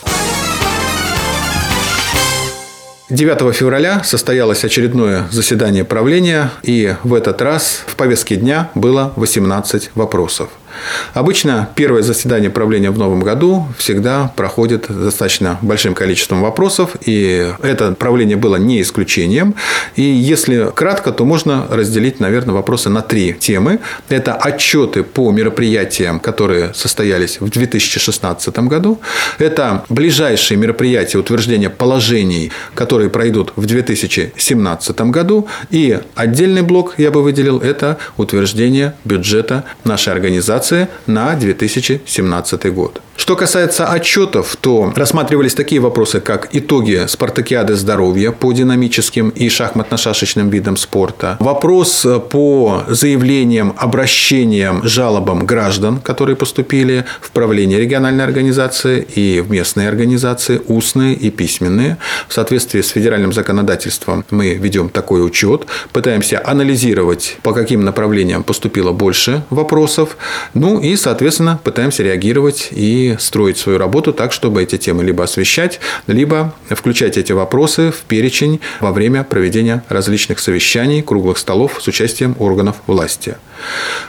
9 3.09 3.55
февраля 3.57 4.05
состоялось 4.05 4.64
очередное 4.64 5.27
заседание 5.31 5.83
правления, 5.83 6.51
и 6.62 6.94
в 7.05 7.14
этот 7.14 7.40
раз 7.40 7.85
в 7.87 7.97
повестке 7.97 8.37
дня 8.37 8.71
было 8.75 9.14
18 9.16 9.92
вопросов– 9.94 10.51
Обычно 11.14 11.69
первое 11.75 12.03
заседание 12.03 12.51
правления 12.51 12.91
в 12.91 12.99
новом 12.99 13.21
году 13.21 13.67
всегда 13.79 14.33
проходит 14.37 14.87
достаточно 14.88 15.59
большим 15.62 15.95
количеством 15.95 16.43
вопросов, 16.43 16.97
и 17.05 17.53
это 17.62 17.93
правление 17.93 18.37
было 18.37 18.57
не 18.57 18.81
исключением. 18.83 19.55
И 19.97 20.03
если 20.03 20.71
кратко, 20.75 21.12
то 21.12 21.25
можно 21.25 21.67
разделить, 21.71 22.21
наверное, 22.21 22.55
вопросы 22.55 22.88
на 22.88 23.03
три 23.03 23.35
темы. 23.35 23.81
Это 24.09 24.35
отчеты 24.35 25.03
по 25.03 25.31
мероприятиям, 25.33 26.21
которые 26.21 26.73
состоялись 26.75 27.41
в 27.41 27.49
2016 27.49 28.59
году. 28.61 29.01
Это 29.38 29.85
ближайшие 29.88 30.59
мероприятия 30.59 31.19
утверждения 31.19 31.71
положений, 31.71 32.53
которые 32.75 33.11
пройдут 33.11 33.53
в 33.57 33.67
2017 33.67 35.01
году. 35.03 35.49
И 35.71 35.99
отдельный 36.14 36.62
блок 36.62 36.95
я 36.99 37.11
бы 37.11 37.23
выделил– 37.23 37.59
это 37.62 37.99
утверждение 38.17 38.95
бюджета 39.05 39.64
нашей 39.85 40.12
организации 40.12 40.67
информации 40.68 40.88
на 41.07 41.35
2017 41.35 42.72
год. 42.72 43.00
Что 43.16 43.35
касается 43.35 43.85
отчетов, 43.85 44.57
то 44.61 44.92
рассматривались 44.94 45.54
такие 45.54 45.81
вопросы, 45.81 46.20
как 46.20 46.48
итоги 46.52 47.04
спартакиады 47.09 47.74
здоровья 47.74 48.31
по 48.31 48.52
динамическим 48.52 49.31
и 49.31 49.48
шахматно-шашечным 49.48 50.50
видам 50.50 50.76
спорта, 50.76 51.37
вопрос 51.40 52.07
по 52.31 52.85
заявлениям, 52.88 53.74
обращениям, 53.76 54.87
жалобам 54.87 55.46
граждан, 55.46 55.98
которые 55.98 56.37
поступили 56.37 57.04
в 57.20 57.33
правление 57.33 57.81
региональной 57.81 58.22
организации 58.22 59.04
и 59.16 59.40
в 59.40 59.50
местные 59.50 59.88
организации, 59.88 60.61
устные 60.68 61.14
и 61.14 61.31
письменные. 61.31 61.96
В 62.28 62.33
соответствии 62.33 62.83
с 62.83 62.90
федеральным 62.90 63.33
законодательством 63.33 64.24
мы 64.31 64.54
ведем 64.54 64.88
такой 64.88 65.26
учет, 65.26 65.66
пытаемся 65.92 66.40
анализировать, 66.44 67.37
по 67.42 67.52
каким 67.52 67.85
направлениям 67.85 68.44
поступило 68.44 68.92
больше 68.92 69.42
вопросов, 69.50 70.16
ну 70.55 70.81
и, 70.81 70.97
соответственно, 70.97 71.59
пытаемся 71.63 72.03
реагировать 72.03 72.69
и 72.71 73.17
строить 73.19 73.59
свою 73.59 73.79
работу 73.79 74.13
так, 74.13 74.33
чтобы 74.33 74.63
эти 74.63 74.77
темы 74.79 75.05
либо 75.05 75.25
освещать, 75.25 75.81
либо 76.07 76.55
включать 76.71 77.17
эти 77.17 77.33
вопросы 77.33 77.91
в 77.91 78.03
перечень 78.03 78.61
во 78.81 78.93
время 78.93 79.25
проведения 79.25 79.85
различных 79.89 80.39
совещаний, 80.39 81.03
круглых 81.03 81.39
столов 81.39 81.79
с 81.81 81.89
участием 81.89 82.37
органов 82.39 82.77
власти. 82.87 83.37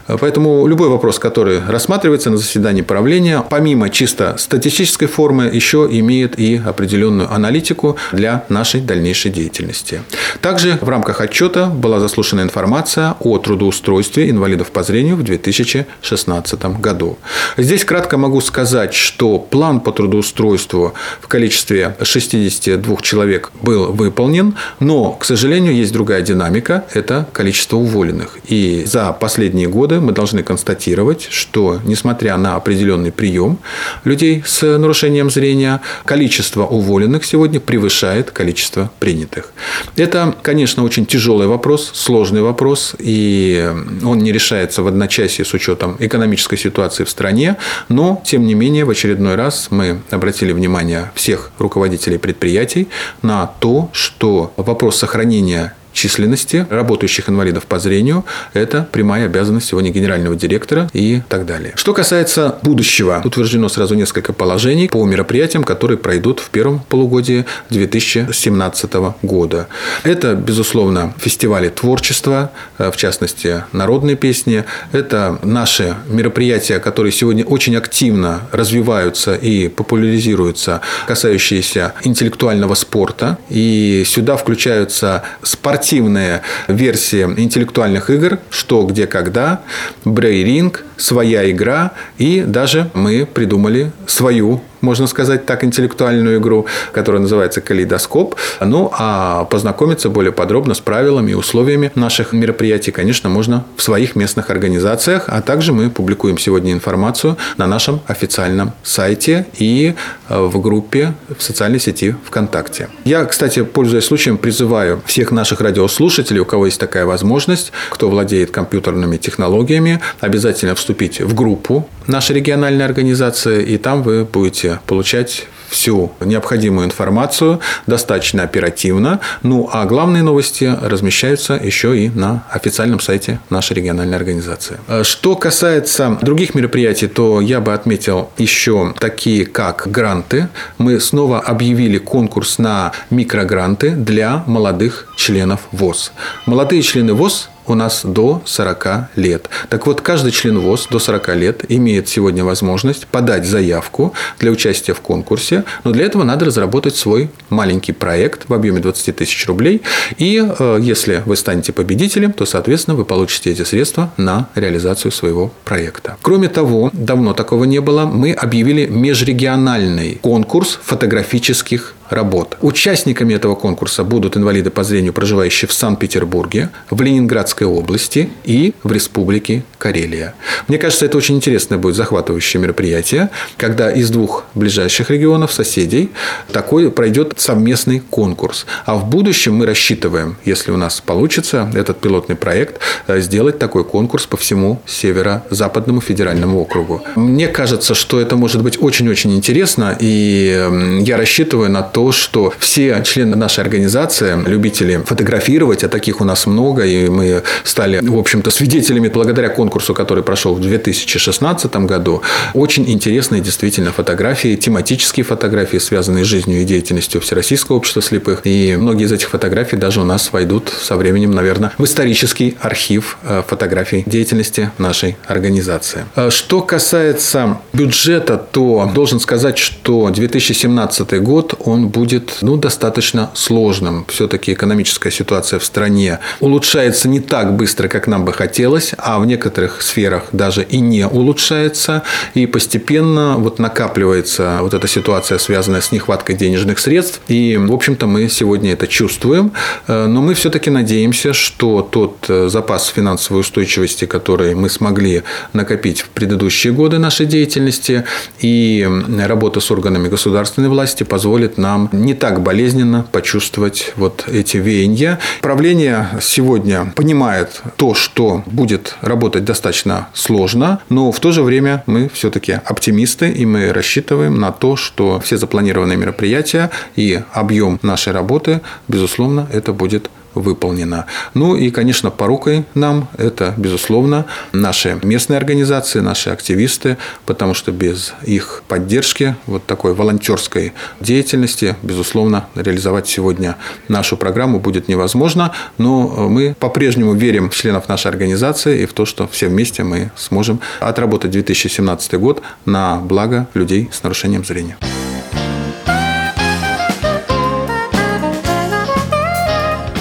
Поэтому 0.08 0.68
любой 0.68 0.90
вопрос, 0.90 1.20
который 1.20 1.62
рассматривается 1.66 2.30
на 2.30 2.38
заседании 2.38 2.82
правления, 2.82 3.44
помимо 3.48 3.90
чисто 3.90 4.36
статистической 4.38 5.08
формы, 5.08 5.46
еще 5.46 5.88
имеет 5.92 6.40
и 6.40 6.62
определенную 6.64 7.32
аналитику 7.32 7.98
для 8.12 8.44
нашей 8.50 8.82
дальнейшей 8.82 9.32
деятельности. 9.32 10.02
Также 10.42 10.78
в 10.82 10.90
рамках 10.90 11.22
отчета 11.22 11.68
была 11.68 12.00
заслушана 12.00 12.42
информация 12.42 13.16
о 13.20 13.38
трудоустройстве 13.38 14.30
инвалидов 14.30 14.72
по 14.72 14.84
зрению 14.84 15.16
в 15.16 15.24
2016 15.24 16.66
году. 16.80 17.18
Здесь 17.58 17.86
кратко 17.86 18.18
могу 18.18 18.42
сказать, 18.42 18.94
что 18.94 19.40
план 19.40 19.80
по 19.80 19.92
трудоустройству 19.92 20.94
в 21.22 21.28
количестве 21.28 21.96
62 22.02 22.98
человек 23.02 23.52
был 23.62 23.92
выполнен, 23.92 24.56
но, 24.80 25.12
к 25.12 25.26
сожалению, 25.26 25.74
есть 25.76 25.94
другая 25.94 26.22
динамика– 26.22 26.86
это 26.94 27.28
количество 27.34 27.78
уволенных. 27.78 28.38
И 28.48 28.84
за 28.86 29.12
последние 29.14 29.39
последние 29.40 29.70
годы 29.70 30.02
мы 30.02 30.12
должны 30.12 30.44
констатировать, 30.44 31.30
что, 31.32 31.80
несмотря 31.86 32.36
на 32.36 32.58
определенный 32.58 33.14
прием 33.14 33.58
людей 34.04 34.44
с 34.46 34.78
нарушением 34.78 35.30
зрения, 35.30 35.80
количество 36.04 36.66
уволенных 36.66 37.24
сегодня 37.24 37.62
превышает 37.62 38.32
количество 38.32 38.92
принятых. 39.00 39.54
Это, 39.96 40.36
конечно, 40.42 40.84
очень 40.84 41.06
тяжелый 41.06 41.48
вопрос, 41.48 41.90
сложный 41.94 42.42
вопрос, 42.42 42.96
и 43.00 43.66
он 44.04 44.18
не 44.18 44.34
решается 44.34 44.84
в 44.84 44.88
одночасье 44.88 45.46
с 45.46 45.54
учетом 45.54 45.96
экономической 46.00 46.58
ситуации 46.58 47.06
в 47.06 47.10
стране, 47.10 47.56
но, 47.88 48.22
тем 48.26 48.46
не 48.46 48.56
менее, 48.56 48.84
в 48.84 48.90
очередной 48.90 49.36
раз 49.36 49.68
мы 49.72 50.02
обратили 50.12 50.52
внимание 50.52 51.14
всех 51.16 51.52
руководителей 51.60 52.18
предприятий 52.18 52.90
на 53.22 53.48
то, 53.62 53.90
что 53.94 54.52
вопрос 54.58 54.98
сохранения 54.98 55.76
численности 55.94 56.66
работающих 56.70 57.30
инвалидов 57.30 57.66
по 57.66 57.80
зрению– 57.80 58.26
это 58.54 58.88
прямая 58.92 59.26
обязанность 59.26 59.68
сегодня 59.68 59.92
генерального 59.92 60.36
директора 60.36 60.90
и 60.94 61.22
так 61.30 61.46
далее. 61.46 61.74
Что 61.76 61.94
касается 61.94 62.56
будущего, 62.62 63.22
утверждено 63.24 63.70
сразу 63.70 63.96
несколько 63.96 64.34
положений 64.34 64.90
по 64.90 65.06
мероприятиям, 65.06 65.64
которые 65.64 65.98
пройдут 65.98 66.40
в 66.40 66.50
первом 66.50 66.80
полугодии 66.80 67.46
2017 67.70 68.94
года. 69.22 69.68
Это, 70.04 70.36
безусловно, 70.36 71.14
фестивали 71.18 71.70
творчества, 71.70 72.52
э, 72.78 72.92
в 72.92 72.98
частности, 72.98 73.64
народные 73.72 74.16
песни. 74.16 74.64
Это 74.92 75.40
наши 75.44 75.96
мероприятия, 76.08 76.80
которые 76.80 77.12
сегодня 77.12 77.44
очень 77.46 77.76
активно 77.76 78.42
развиваются 78.52 79.36
и 79.36 79.68
популяризируются, 79.68 80.82
касающиеся 81.08 81.94
интеллектуального 82.04 82.76
спорта. 82.76 83.38
И 83.50 84.04
сюда 84.06 84.38
включаются 84.38 85.24
спортивные 85.44 85.79
спортивная 85.80 86.42
версия 86.68 87.24
интеллектуальных 87.38 88.10
игр 88.10 88.40
«Что, 88.50 88.84
где, 88.84 89.08
когда», 89.08 89.62
«Брейринг», 90.04 90.84
«Своя 90.98 91.50
игра» 91.50 91.94
и 92.18 92.42
даже 92.42 92.92
мы 92.94 93.26
придумали 93.26 93.94
свою 94.06 94.62
можно 94.82 95.08
сказать 95.08 95.46
так, 95.46 95.64
интеллектуальную 95.64 96.40
игру, 96.40 96.66
которая 96.92 97.22
называется 97.22 97.62
«Калейдоскоп». 97.62 98.36
Ну, 98.62 98.92
а 98.98 99.46
познакомиться 99.46 100.10
более 100.10 100.32
подробно 100.32 100.74
с 100.74 100.80
правилами 100.80 101.32
и 101.32 101.34
условиями 101.34 101.92
наших 101.96 102.34
мероприятий, 102.34 102.92
конечно, 102.92 103.30
можно 103.30 103.66
в 103.76 103.82
своих 103.82 104.16
местных 104.16 104.50
организациях, 104.50 105.26
а 105.28 105.42
также 105.42 105.74
мы 105.74 105.90
публикуем 105.90 106.38
сегодня 106.38 106.72
информацию 106.74 107.38
на 107.58 107.68
нашем 107.68 108.02
официальном 108.08 108.74
сайте 108.84 109.46
и 109.58 109.96
э, 110.30 110.42
в 110.42 110.62
группе 110.62 111.14
в 111.38 111.42
социальной 111.42 111.80
сети 111.80 112.16
ВКонтакте. 112.26 112.90
Я, 113.06 113.26
кстати, 113.26 113.64
пользуясь 113.64 114.06
случаем, 114.06 114.38
призываю 114.38 115.02
всех 115.06 115.32
наших 115.32 115.62
радиослушателей, 115.62 116.42
у 116.42 116.46
кого 116.46 116.66
есть 116.66 116.80
такая 116.80 117.06
возможность, 117.06 117.72
кто 117.90 118.10
владеет 118.10 118.52
компьютерными 118.52 119.18
технологиями, 119.18 120.00
обязательно 120.20 120.76
вступить 120.76 121.22
в 121.22 121.34
группу 121.34 121.88
нашей 122.08 122.36
региональной 122.36 122.86
организации, 122.86 123.64
и 123.64 123.78
там 123.78 124.04
вы 124.04 124.26
будете 124.26 124.69
получать 124.86 125.48
всю 125.70 126.12
необходимую 126.20 126.86
информацию 126.86 127.60
достаточно 127.88 128.44
оперативно. 128.44 129.20
Ну, 129.44 129.70
а 129.72 129.86
главные 129.86 130.24
новости 130.24 130.76
размещаются 130.82 131.54
еще 131.54 131.98
и 131.98 132.10
на 132.10 132.44
официальном 132.50 133.00
сайте 133.00 133.40
нашей 133.50 133.74
региональной 133.74 134.18
организации. 134.18 134.80
Что 135.04 135.36
касается 135.36 136.18
других 136.22 136.56
мероприятий, 136.56 137.08
то 137.08 137.40
я 137.40 137.60
бы 137.60 137.74
отметил 137.74 138.32
еще 138.38 138.94
такие, 139.00 139.46
как 139.46 139.88
гранты. 139.88 140.50
Мы 140.78 141.00
снова 141.00 141.40
объявили 141.40 141.98
конкурс 141.98 142.58
на 142.58 142.92
микрогранты 143.10 143.92
для 143.92 144.44
молодых 144.48 145.14
членов 145.18 145.62
ВОЗ. 145.72 146.12
Молодые 146.46 146.82
члены 146.82 147.14
ВОЗ 147.14 147.50
у 147.70 147.76
нас 147.76 148.02
до 148.04 148.42
40 148.46 149.10
лет. 149.16 149.50
Так 149.70 149.88
вот, 149.88 150.02
каждый 150.02 150.32
член 150.32 150.60
ВОЗ 150.60 150.88
до 150.90 151.00
40 151.00 151.36
лет 151.36 151.66
имеет 151.70 152.08
сегодня 152.08 152.44
возможность 152.44 153.08
подать 153.08 153.46
заявку 153.46 154.14
для 154.40 154.52
участия 154.52 154.94
в 154.94 155.02
конкурсе, 155.02 155.64
но 155.84 155.92
для 155.92 156.06
этого 156.06 156.24
надо 156.24 156.46
разработать 156.46 156.96
свой 156.96 157.30
маленький 157.50 157.92
проект 157.92 158.50
в 158.50 158.54
объеме 158.54 158.80
20 158.80 159.16
тысяч 159.16 159.48
рублей. 159.48 159.82
И 160.18 160.44
э, 160.44 160.78
если 160.82 161.24
вы 161.26 161.36
станете 161.36 161.72
победителем, 161.72 162.34
то, 162.34 162.46
соответственно, 162.46 162.96
вы 162.96 163.06
получите 163.06 163.52
эти 163.52 163.64
средства 163.64 164.12
на 164.18 164.50
реализацию 164.56 165.12
своего 165.12 165.52
проекта. 165.66 166.18
Кроме 166.22 166.50
того, 166.50 166.90
давно 166.94 167.34
такого 167.34 167.66
не 167.66 167.80
было, 167.80 168.06
мы 168.06 168.34
объявили 168.34 168.88
межрегиональный 168.88 170.20
конкурс 170.22 170.80
фотографических 170.84 171.96
работ. 172.10 172.58
Участниками 172.62 173.34
этого 173.34 173.56
конкурса 173.56 174.04
будут 174.04 174.38
инвалиды 174.38 174.70
по 174.70 174.84
зрению, 174.84 175.14
проживающие 175.14 175.68
в 175.68 175.74
Санкт-Петербурге, 175.74 176.70
в 176.90 177.02
Ленинградской 177.02 177.68
области 177.68 178.30
и 178.44 178.74
в 178.84 178.92
Республике 178.92 179.64
Карелия. 179.78 180.34
Мне 180.68 180.78
кажется, 180.78 181.06
это 181.06 181.18
очень 181.18 181.36
интересное 181.36 181.78
будет 181.78 181.96
захватывающее 181.96 182.62
мероприятие, 182.62 183.30
когда 183.58 183.92
из 183.92 184.10
двух 184.10 184.46
ближайших 184.56 185.10
регионов, 185.10 185.52
соседей, 185.52 186.10
такой 186.52 186.92
пройдет 186.92 187.34
совместный 187.38 188.00
конкурс. 188.00 188.66
А 188.86 188.96
в 188.96 189.10
будущем 189.10 189.56
мы 189.56 189.66
рассчитываем, 189.66 190.38
если 190.46 190.72
у 190.72 190.78
нас 190.78 191.02
получится 191.02 191.72
этот 191.76 192.00
пилотный 192.00 192.36
проект, 192.36 192.80
э, 193.08 193.20
сделать 193.22 193.60
такой 193.60 193.84
конкурс 193.84 194.26
по 194.26 194.38
всему 194.38 194.82
северо-западному 194.86 196.02
федеральному 196.02 196.60
округу. 196.60 197.02
Мне 197.16 197.48
кажется, 197.48 197.94
что 197.96 198.20
это 198.20 198.36
может 198.36 198.64
быть 198.64 198.82
очень-очень 198.82 199.36
интересно, 199.36 199.96
и 200.00 201.02
я 201.02 201.18
рассчитываю 201.18 201.70
на 201.70 201.82
то, 201.82 201.99
что 202.12 202.54
все 202.60 203.02
члены 203.04 203.36
нашей 203.36 203.62
организации, 203.62 204.36
любители 204.48 205.02
фотографировать, 205.06 205.84
а 205.84 205.90
таких 205.90 206.22
у 206.22 206.24
нас 206.24 206.48
много, 206.48 206.86
и 206.86 207.10
мы 207.10 207.44
стали, 207.64 208.00
в 208.02 208.18
общем-то, 208.18 208.52
свидетелями 208.52 209.10
благодаря 209.10 209.50
конкурсу, 209.50 209.94
который 209.94 210.24
прошел 210.24 210.56
в 210.56 210.62
2016 210.62 211.76
году, 211.76 212.22
очень 212.54 212.90
интересные 212.90 213.42
действительно 213.42 213.92
фотографии, 213.92 214.56
тематические 214.56 215.24
фотографии, 215.24 215.78
связанные 215.78 216.24
с 216.24 216.28
жизнью 216.28 216.62
и 216.62 216.66
деятельностью 216.66 217.22
Всероссийского 217.22 217.76
общества 217.78 218.02
слепых. 218.02 218.42
И 218.46 218.76
многие 218.78 219.06
из 219.06 219.12
этих 219.12 219.30
фотографий 219.30 219.76
даже 219.76 220.02
у 220.02 220.06
нас 220.06 220.32
войдут 220.32 220.70
со 220.70 220.96
временем, 220.96 221.32
наверное, 221.32 221.72
в 221.78 221.84
исторический 221.84 222.58
архив 222.62 223.18
э, 223.24 223.44
фотографий 223.46 224.04
деятельности 224.06 224.72
нашей 224.78 225.18
организации. 225.28 226.06
Э, 226.16 226.30
что 226.30 226.62
касается 226.62 227.60
бюджета, 227.74 228.38
то 228.38 228.90
должен 228.94 229.20
сказать, 229.20 229.58
что 229.58 230.10
2017 230.10 231.22
год, 231.22 231.54
он 231.60 231.89
будет 231.90 232.38
ну, 232.42 232.58
достаточно 232.58 233.32
сложным. 233.34 234.06
Все-таки 234.08 234.54
экономическая 234.54 235.12
ситуация 235.12 235.60
в 235.60 235.66
стране 235.66 236.20
улучшается 236.40 237.08
не 237.10 237.20
так 237.20 237.56
быстро, 237.56 237.88
как 237.88 238.08
нам 238.08 238.26
бы 238.26 238.34
хотелось, 238.34 238.94
а 238.98 239.20
в 239.20 239.26
некоторых 239.26 239.82
сферах 239.82 240.24
даже 240.32 240.64
и 240.64 240.80
не 240.80 241.06
улучшается. 241.08 242.04
И 242.34 242.46
постепенно 242.46 243.36
вот 243.38 243.60
накапливается 243.60 244.60
вот 244.62 244.74
эта 244.74 244.88
ситуация, 244.88 245.38
связанная 245.40 245.82
с 245.82 245.92
нехваткой 245.92 246.36
денежных 246.36 246.80
средств. 246.80 247.22
И, 247.28 247.58
в 247.58 247.74
общем-то, 247.74 248.08
мы 248.08 248.30
сегодня 248.30 248.74
это 248.74 248.88
чувствуем. 248.88 249.52
Э, 249.88 250.06
но 250.06 250.22
мы 250.22 250.34
все-таки 250.34 250.70
надеемся, 250.70 251.34
что 251.34 251.82
тот 251.82 252.26
э, 252.30 252.50
запас 252.50 252.88
финансовой 252.88 253.42
устойчивости, 253.42 254.06
который 254.06 254.56
мы 254.56 254.70
смогли 254.70 255.24
накопить 255.54 256.02
в 256.02 256.10
предыдущие 256.10 256.74
годы 256.74 257.00
нашей 257.00 257.26
деятельности, 257.26 258.04
и 258.40 258.88
работа 259.26 259.60
с 259.60 259.72
органами 259.72 260.08
государственной 260.08 260.70
власти 260.70 261.04
позволит 261.04 261.58
нам 261.58 261.79
не 261.92 262.14
так 262.14 262.42
болезненно 262.42 263.06
почувствовать 263.12 263.94
вот 263.96 264.26
эти 264.28 264.58
веяния. 264.58 265.20
Правление 265.42 266.10
сегодня 266.22 266.92
понимает 266.96 267.62
то, 267.78 267.94
что 267.94 268.44
будет 268.46 268.96
работать 269.02 269.46
достаточно 269.46 270.10
сложно, 270.14 270.82
но 270.90 271.12
в 271.12 271.20
то 271.20 271.32
же 271.32 271.44
время 271.44 271.84
мы 271.86 272.10
все-таки 272.10 272.54
оптимисты, 272.54 273.30
и 273.30 273.46
мы 273.46 273.72
рассчитываем 273.72 274.40
на 274.40 274.52
то, 274.52 274.76
что 274.76 275.20
все 275.20 275.38
запланированные 275.38 275.98
мероприятия 275.98 276.72
и 276.96 277.22
объем 277.32 277.80
нашей 277.82 278.12
работы, 278.14 278.62
безусловно, 278.88 279.48
это 279.52 279.74
будет 279.74 280.10
выполнена. 280.42 281.06
Ну 281.34 281.56
и, 281.56 281.70
конечно, 281.72 282.12
порукой 282.12 282.66
нам 282.74 283.08
это, 283.18 283.54
безусловно, 283.58 284.26
наши 284.52 285.00
местные 285.04 285.38
организации, 285.38 286.00
наши 286.00 286.30
активисты, 286.30 286.98
потому 287.26 287.54
что 287.54 287.72
без 287.72 288.14
их 288.24 288.64
поддержки, 288.68 289.36
вот 289.46 289.66
такой 289.66 289.94
волонтерской 289.94 290.74
деятельности, 291.00 291.76
безусловно, 291.82 292.48
реализовать 292.56 293.08
сегодня 293.08 293.56
нашу 293.88 294.18
программу 294.18 294.60
будет 294.60 294.88
невозможно, 294.88 295.54
но 295.78 296.30
мы 296.30 296.56
по-прежнему 296.60 297.14
верим 297.14 297.50
в 297.50 297.56
членов 297.56 297.90
нашей 297.90 298.08
организации 298.08 298.82
и 298.82 298.86
в 298.86 298.94
то, 298.94 299.06
что 299.06 299.28
все 299.28 299.48
вместе 299.48 299.84
мы 299.84 300.12
сможем 300.16 300.60
отработать 300.80 301.32
2017 301.32 302.14
год 302.16 302.42
на 302.66 302.98
благо 302.98 303.48
людей 303.54 303.90
с 303.92 304.04
нарушением 304.04 304.46
зрения. 304.46 304.78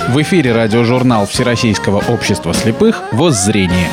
В 0.09 0.23
эфире 0.23 0.53
радиожурнал 0.53 1.27
Всероссийского 1.27 2.03
общества 2.09 2.55
слепых 2.55 3.03
«Воззрение». 3.13 3.91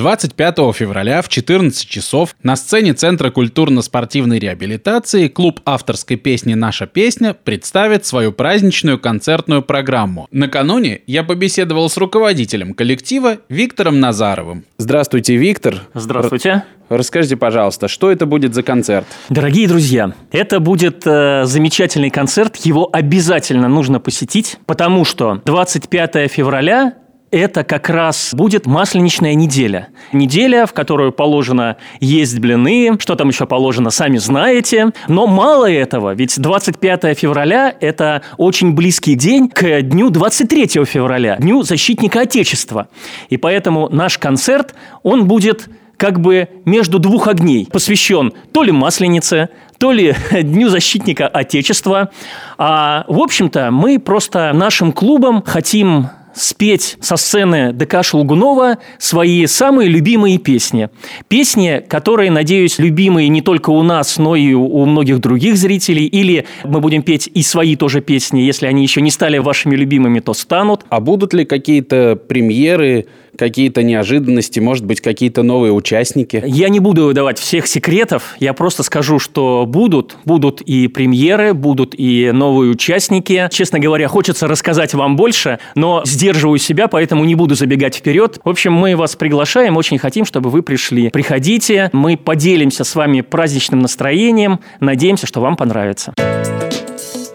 25 0.00 0.56
февраля 0.74 1.20
в 1.20 1.28
14 1.28 1.86
часов 1.86 2.34
на 2.42 2.56
сцене 2.56 2.94
Центра 2.94 3.30
культурно-спортивной 3.30 4.38
реабилитации 4.38 5.28
клуб 5.28 5.60
авторской 5.66 6.16
песни 6.16 6.54
«Наша 6.54 6.86
песня» 6.86 7.34
представит 7.34 8.06
свою 8.06 8.32
праздничную 8.32 8.98
концертную 8.98 9.60
программу. 9.60 10.26
Накануне 10.30 11.02
я 11.06 11.22
побеседовал 11.22 11.90
с 11.90 11.98
руководителем 11.98 12.72
коллектива 12.72 13.40
Виктором 13.50 14.00
Назаровым. 14.00 14.64
Здравствуйте, 14.78 15.36
Виктор. 15.36 15.82
Здравствуйте. 15.92 16.64
Расскажите, 16.88 17.36
пожалуйста, 17.36 17.86
что 17.86 18.10
это 18.10 18.26
будет 18.26 18.52
за 18.52 18.64
концерт? 18.64 19.06
Дорогие 19.28 19.68
друзья, 19.68 20.12
это 20.32 20.58
будет 20.58 21.06
э, 21.06 21.44
замечательный 21.44 22.10
концерт. 22.10 22.56
Его 22.56 22.90
обязательно 22.92 23.68
нужно 23.68 24.00
посетить, 24.00 24.56
потому 24.66 25.04
что 25.04 25.40
25 25.44 26.28
февраля 26.28 26.94
это 27.30 27.64
как 27.64 27.88
раз 27.88 28.34
будет 28.34 28.66
масленичная 28.66 29.34
неделя. 29.34 29.88
Неделя, 30.12 30.66
в 30.66 30.72
которую 30.72 31.12
положено 31.12 31.76
есть 32.00 32.38
блины, 32.38 32.96
что 32.98 33.14
там 33.14 33.28
еще 33.28 33.46
положено, 33.46 33.90
сами 33.90 34.18
знаете. 34.18 34.90
Но 35.08 35.26
мало 35.26 35.70
этого, 35.70 36.14
ведь 36.14 36.40
25 36.40 37.16
февраля– 37.16 37.74
это 37.80 38.22
очень 38.36 38.72
близкий 38.74 39.14
день 39.14 39.48
к 39.48 39.82
дню 39.82 40.10
23 40.10 40.84
февраля, 40.84 41.36
Дню 41.36 41.62
защитника 41.62 42.20
Отечества. 42.20 42.88
И 43.28 43.36
поэтому 43.36 43.88
наш 43.90 44.18
концерт, 44.18 44.74
он 45.02 45.26
будет 45.26 45.68
как 45.96 46.18
бы 46.18 46.48
между 46.64 46.98
двух 46.98 47.28
огней, 47.28 47.68
посвящен 47.70 48.32
то 48.52 48.62
ли 48.62 48.72
Масленице, 48.72 49.50
то 49.78 49.92
ли 49.92 50.14
Дню 50.32 50.68
защитника 50.68 51.28
Отечества. 51.28 52.10
А, 52.58 53.04
в 53.06 53.20
общем-то, 53.20 53.70
мы 53.70 53.98
просто 53.98 54.52
нашим 54.54 54.92
клубом 54.92 55.42
хотим 55.42 56.08
спеть 56.40 56.96
со 57.00 57.16
сцены 57.16 57.72
ДК 57.72 58.02
Шелгунова 58.02 58.78
свои 58.98 59.46
самые 59.46 59.88
любимые 59.88 60.38
песни. 60.38 60.88
Песни, 61.28 61.82
которые, 61.86 62.30
надеюсь, 62.30 62.78
любимые 62.78 63.28
не 63.28 63.42
только 63.42 63.70
у 63.70 63.82
нас, 63.82 64.18
но 64.18 64.36
и 64.36 64.52
у 64.54 64.84
многих 64.86 65.20
других 65.20 65.56
зрителей. 65.56 66.06
Или 66.06 66.46
мы 66.64 66.80
будем 66.80 67.02
петь 67.02 67.30
и 67.32 67.42
свои 67.42 67.76
тоже 67.76 68.00
песни, 68.00 68.40
если 68.40 68.66
они 68.66 68.82
еще 68.82 69.00
не 69.00 69.10
стали 69.10 69.38
вашими 69.38 69.76
любимыми, 69.76 70.20
то 70.20 70.34
станут. 70.34 70.84
А 70.88 71.00
будут 71.00 71.34
ли 71.34 71.44
какие-то 71.44 72.16
премьеры, 72.16 73.06
какие-то 73.36 73.82
неожиданности, 73.82 74.60
может 74.60 74.84
быть, 74.84 75.00
какие-то 75.00 75.42
новые 75.42 75.72
участники? 75.72 76.42
Я 76.46 76.68
не 76.68 76.80
буду 76.80 77.06
выдавать 77.06 77.38
всех 77.38 77.66
секретов, 77.66 78.36
я 78.38 78.52
просто 78.52 78.82
скажу, 78.82 79.18
что 79.18 79.64
будут, 79.66 80.16
будут 80.24 80.60
и 80.62 80.88
премьеры, 80.88 81.54
будут 81.54 81.94
и 81.96 82.30
новые 82.32 82.70
участники. 82.70 83.48
Честно 83.50 83.78
говоря, 83.78 84.08
хочется 84.08 84.46
рассказать 84.46 84.94
вам 84.94 85.16
больше, 85.16 85.58
но 85.74 86.02
сдерживаю 86.04 86.58
себя, 86.58 86.88
поэтому 86.88 87.24
не 87.24 87.34
буду 87.34 87.54
забегать 87.54 87.96
вперед. 87.96 88.38
В 88.44 88.48
общем, 88.48 88.72
мы 88.72 88.96
вас 88.96 89.16
приглашаем, 89.16 89.76
очень 89.76 89.98
хотим, 89.98 90.24
чтобы 90.24 90.50
вы 90.50 90.62
пришли. 90.62 91.10
Приходите, 91.10 91.90
мы 91.92 92.16
поделимся 92.16 92.84
с 92.84 92.94
вами 92.94 93.20
праздничным 93.20 93.80
настроением, 93.80 94.60
надеемся, 94.80 95.26
что 95.26 95.40
вам 95.40 95.56
понравится. 95.56 96.12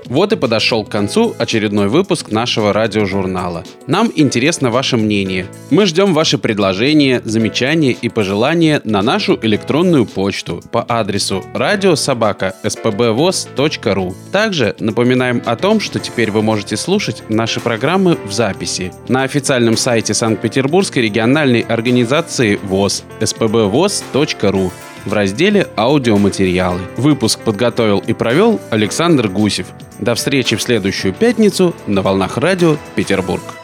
Вот 0.07 0.33
и 0.33 0.35
подошел 0.35 0.83
к 0.83 0.89
концу 0.89 1.33
очередной 1.37 1.87
выпуск 1.87 2.31
нашего 2.31 2.73
радиожурнала. 2.73 3.63
Нам 3.87 4.11
интересно 4.15 4.69
ваше 4.69 4.97
мнение. 4.97 5.47
Мы 5.69 5.85
ждем 5.85 6.13
ваши 6.13 6.37
предложения, 6.37 7.21
замечания 7.23 7.91
и 7.91 8.09
пожелания 8.09 8.81
на 8.83 9.01
нашу 9.01 9.39
электронную 9.41 10.05
почту 10.05 10.61
по 10.71 10.85
адресу 10.87 11.43
радиособака.спбвоз.ру. 11.53 14.15
Также 14.31 14.75
напоминаем 14.79 15.41
о 15.45 15.55
том, 15.55 15.79
что 15.79 15.99
теперь 15.99 16.31
вы 16.31 16.41
можете 16.41 16.77
слушать 16.77 17.23
наши 17.29 17.59
программы 17.59 18.17
в 18.25 18.31
записи 18.31 18.91
на 19.07 19.23
официальном 19.23 19.77
сайте 19.77 20.13
Санкт-Петербургской 20.13 21.03
региональной 21.03 21.61
организации 21.61 22.59
ВОЗ 22.63 23.03
spbvoz.ru 23.19 24.71
в 25.05 25.13
разделе 25.13 25.67
«Аудиоматериалы». 25.77 26.81
Выпуск 26.97 27.39
подготовил 27.39 27.99
и 27.99 28.13
провел 28.13 28.59
Александр 28.69 29.27
Гусев. 29.27 29.67
До 29.99 30.15
встречи 30.15 30.55
в 30.55 30.61
следующую 30.61 31.13
пятницу 31.13 31.75
на 31.87 32.01
волнах 32.01 32.37
радио 32.37 32.77
«Петербург». 32.95 33.54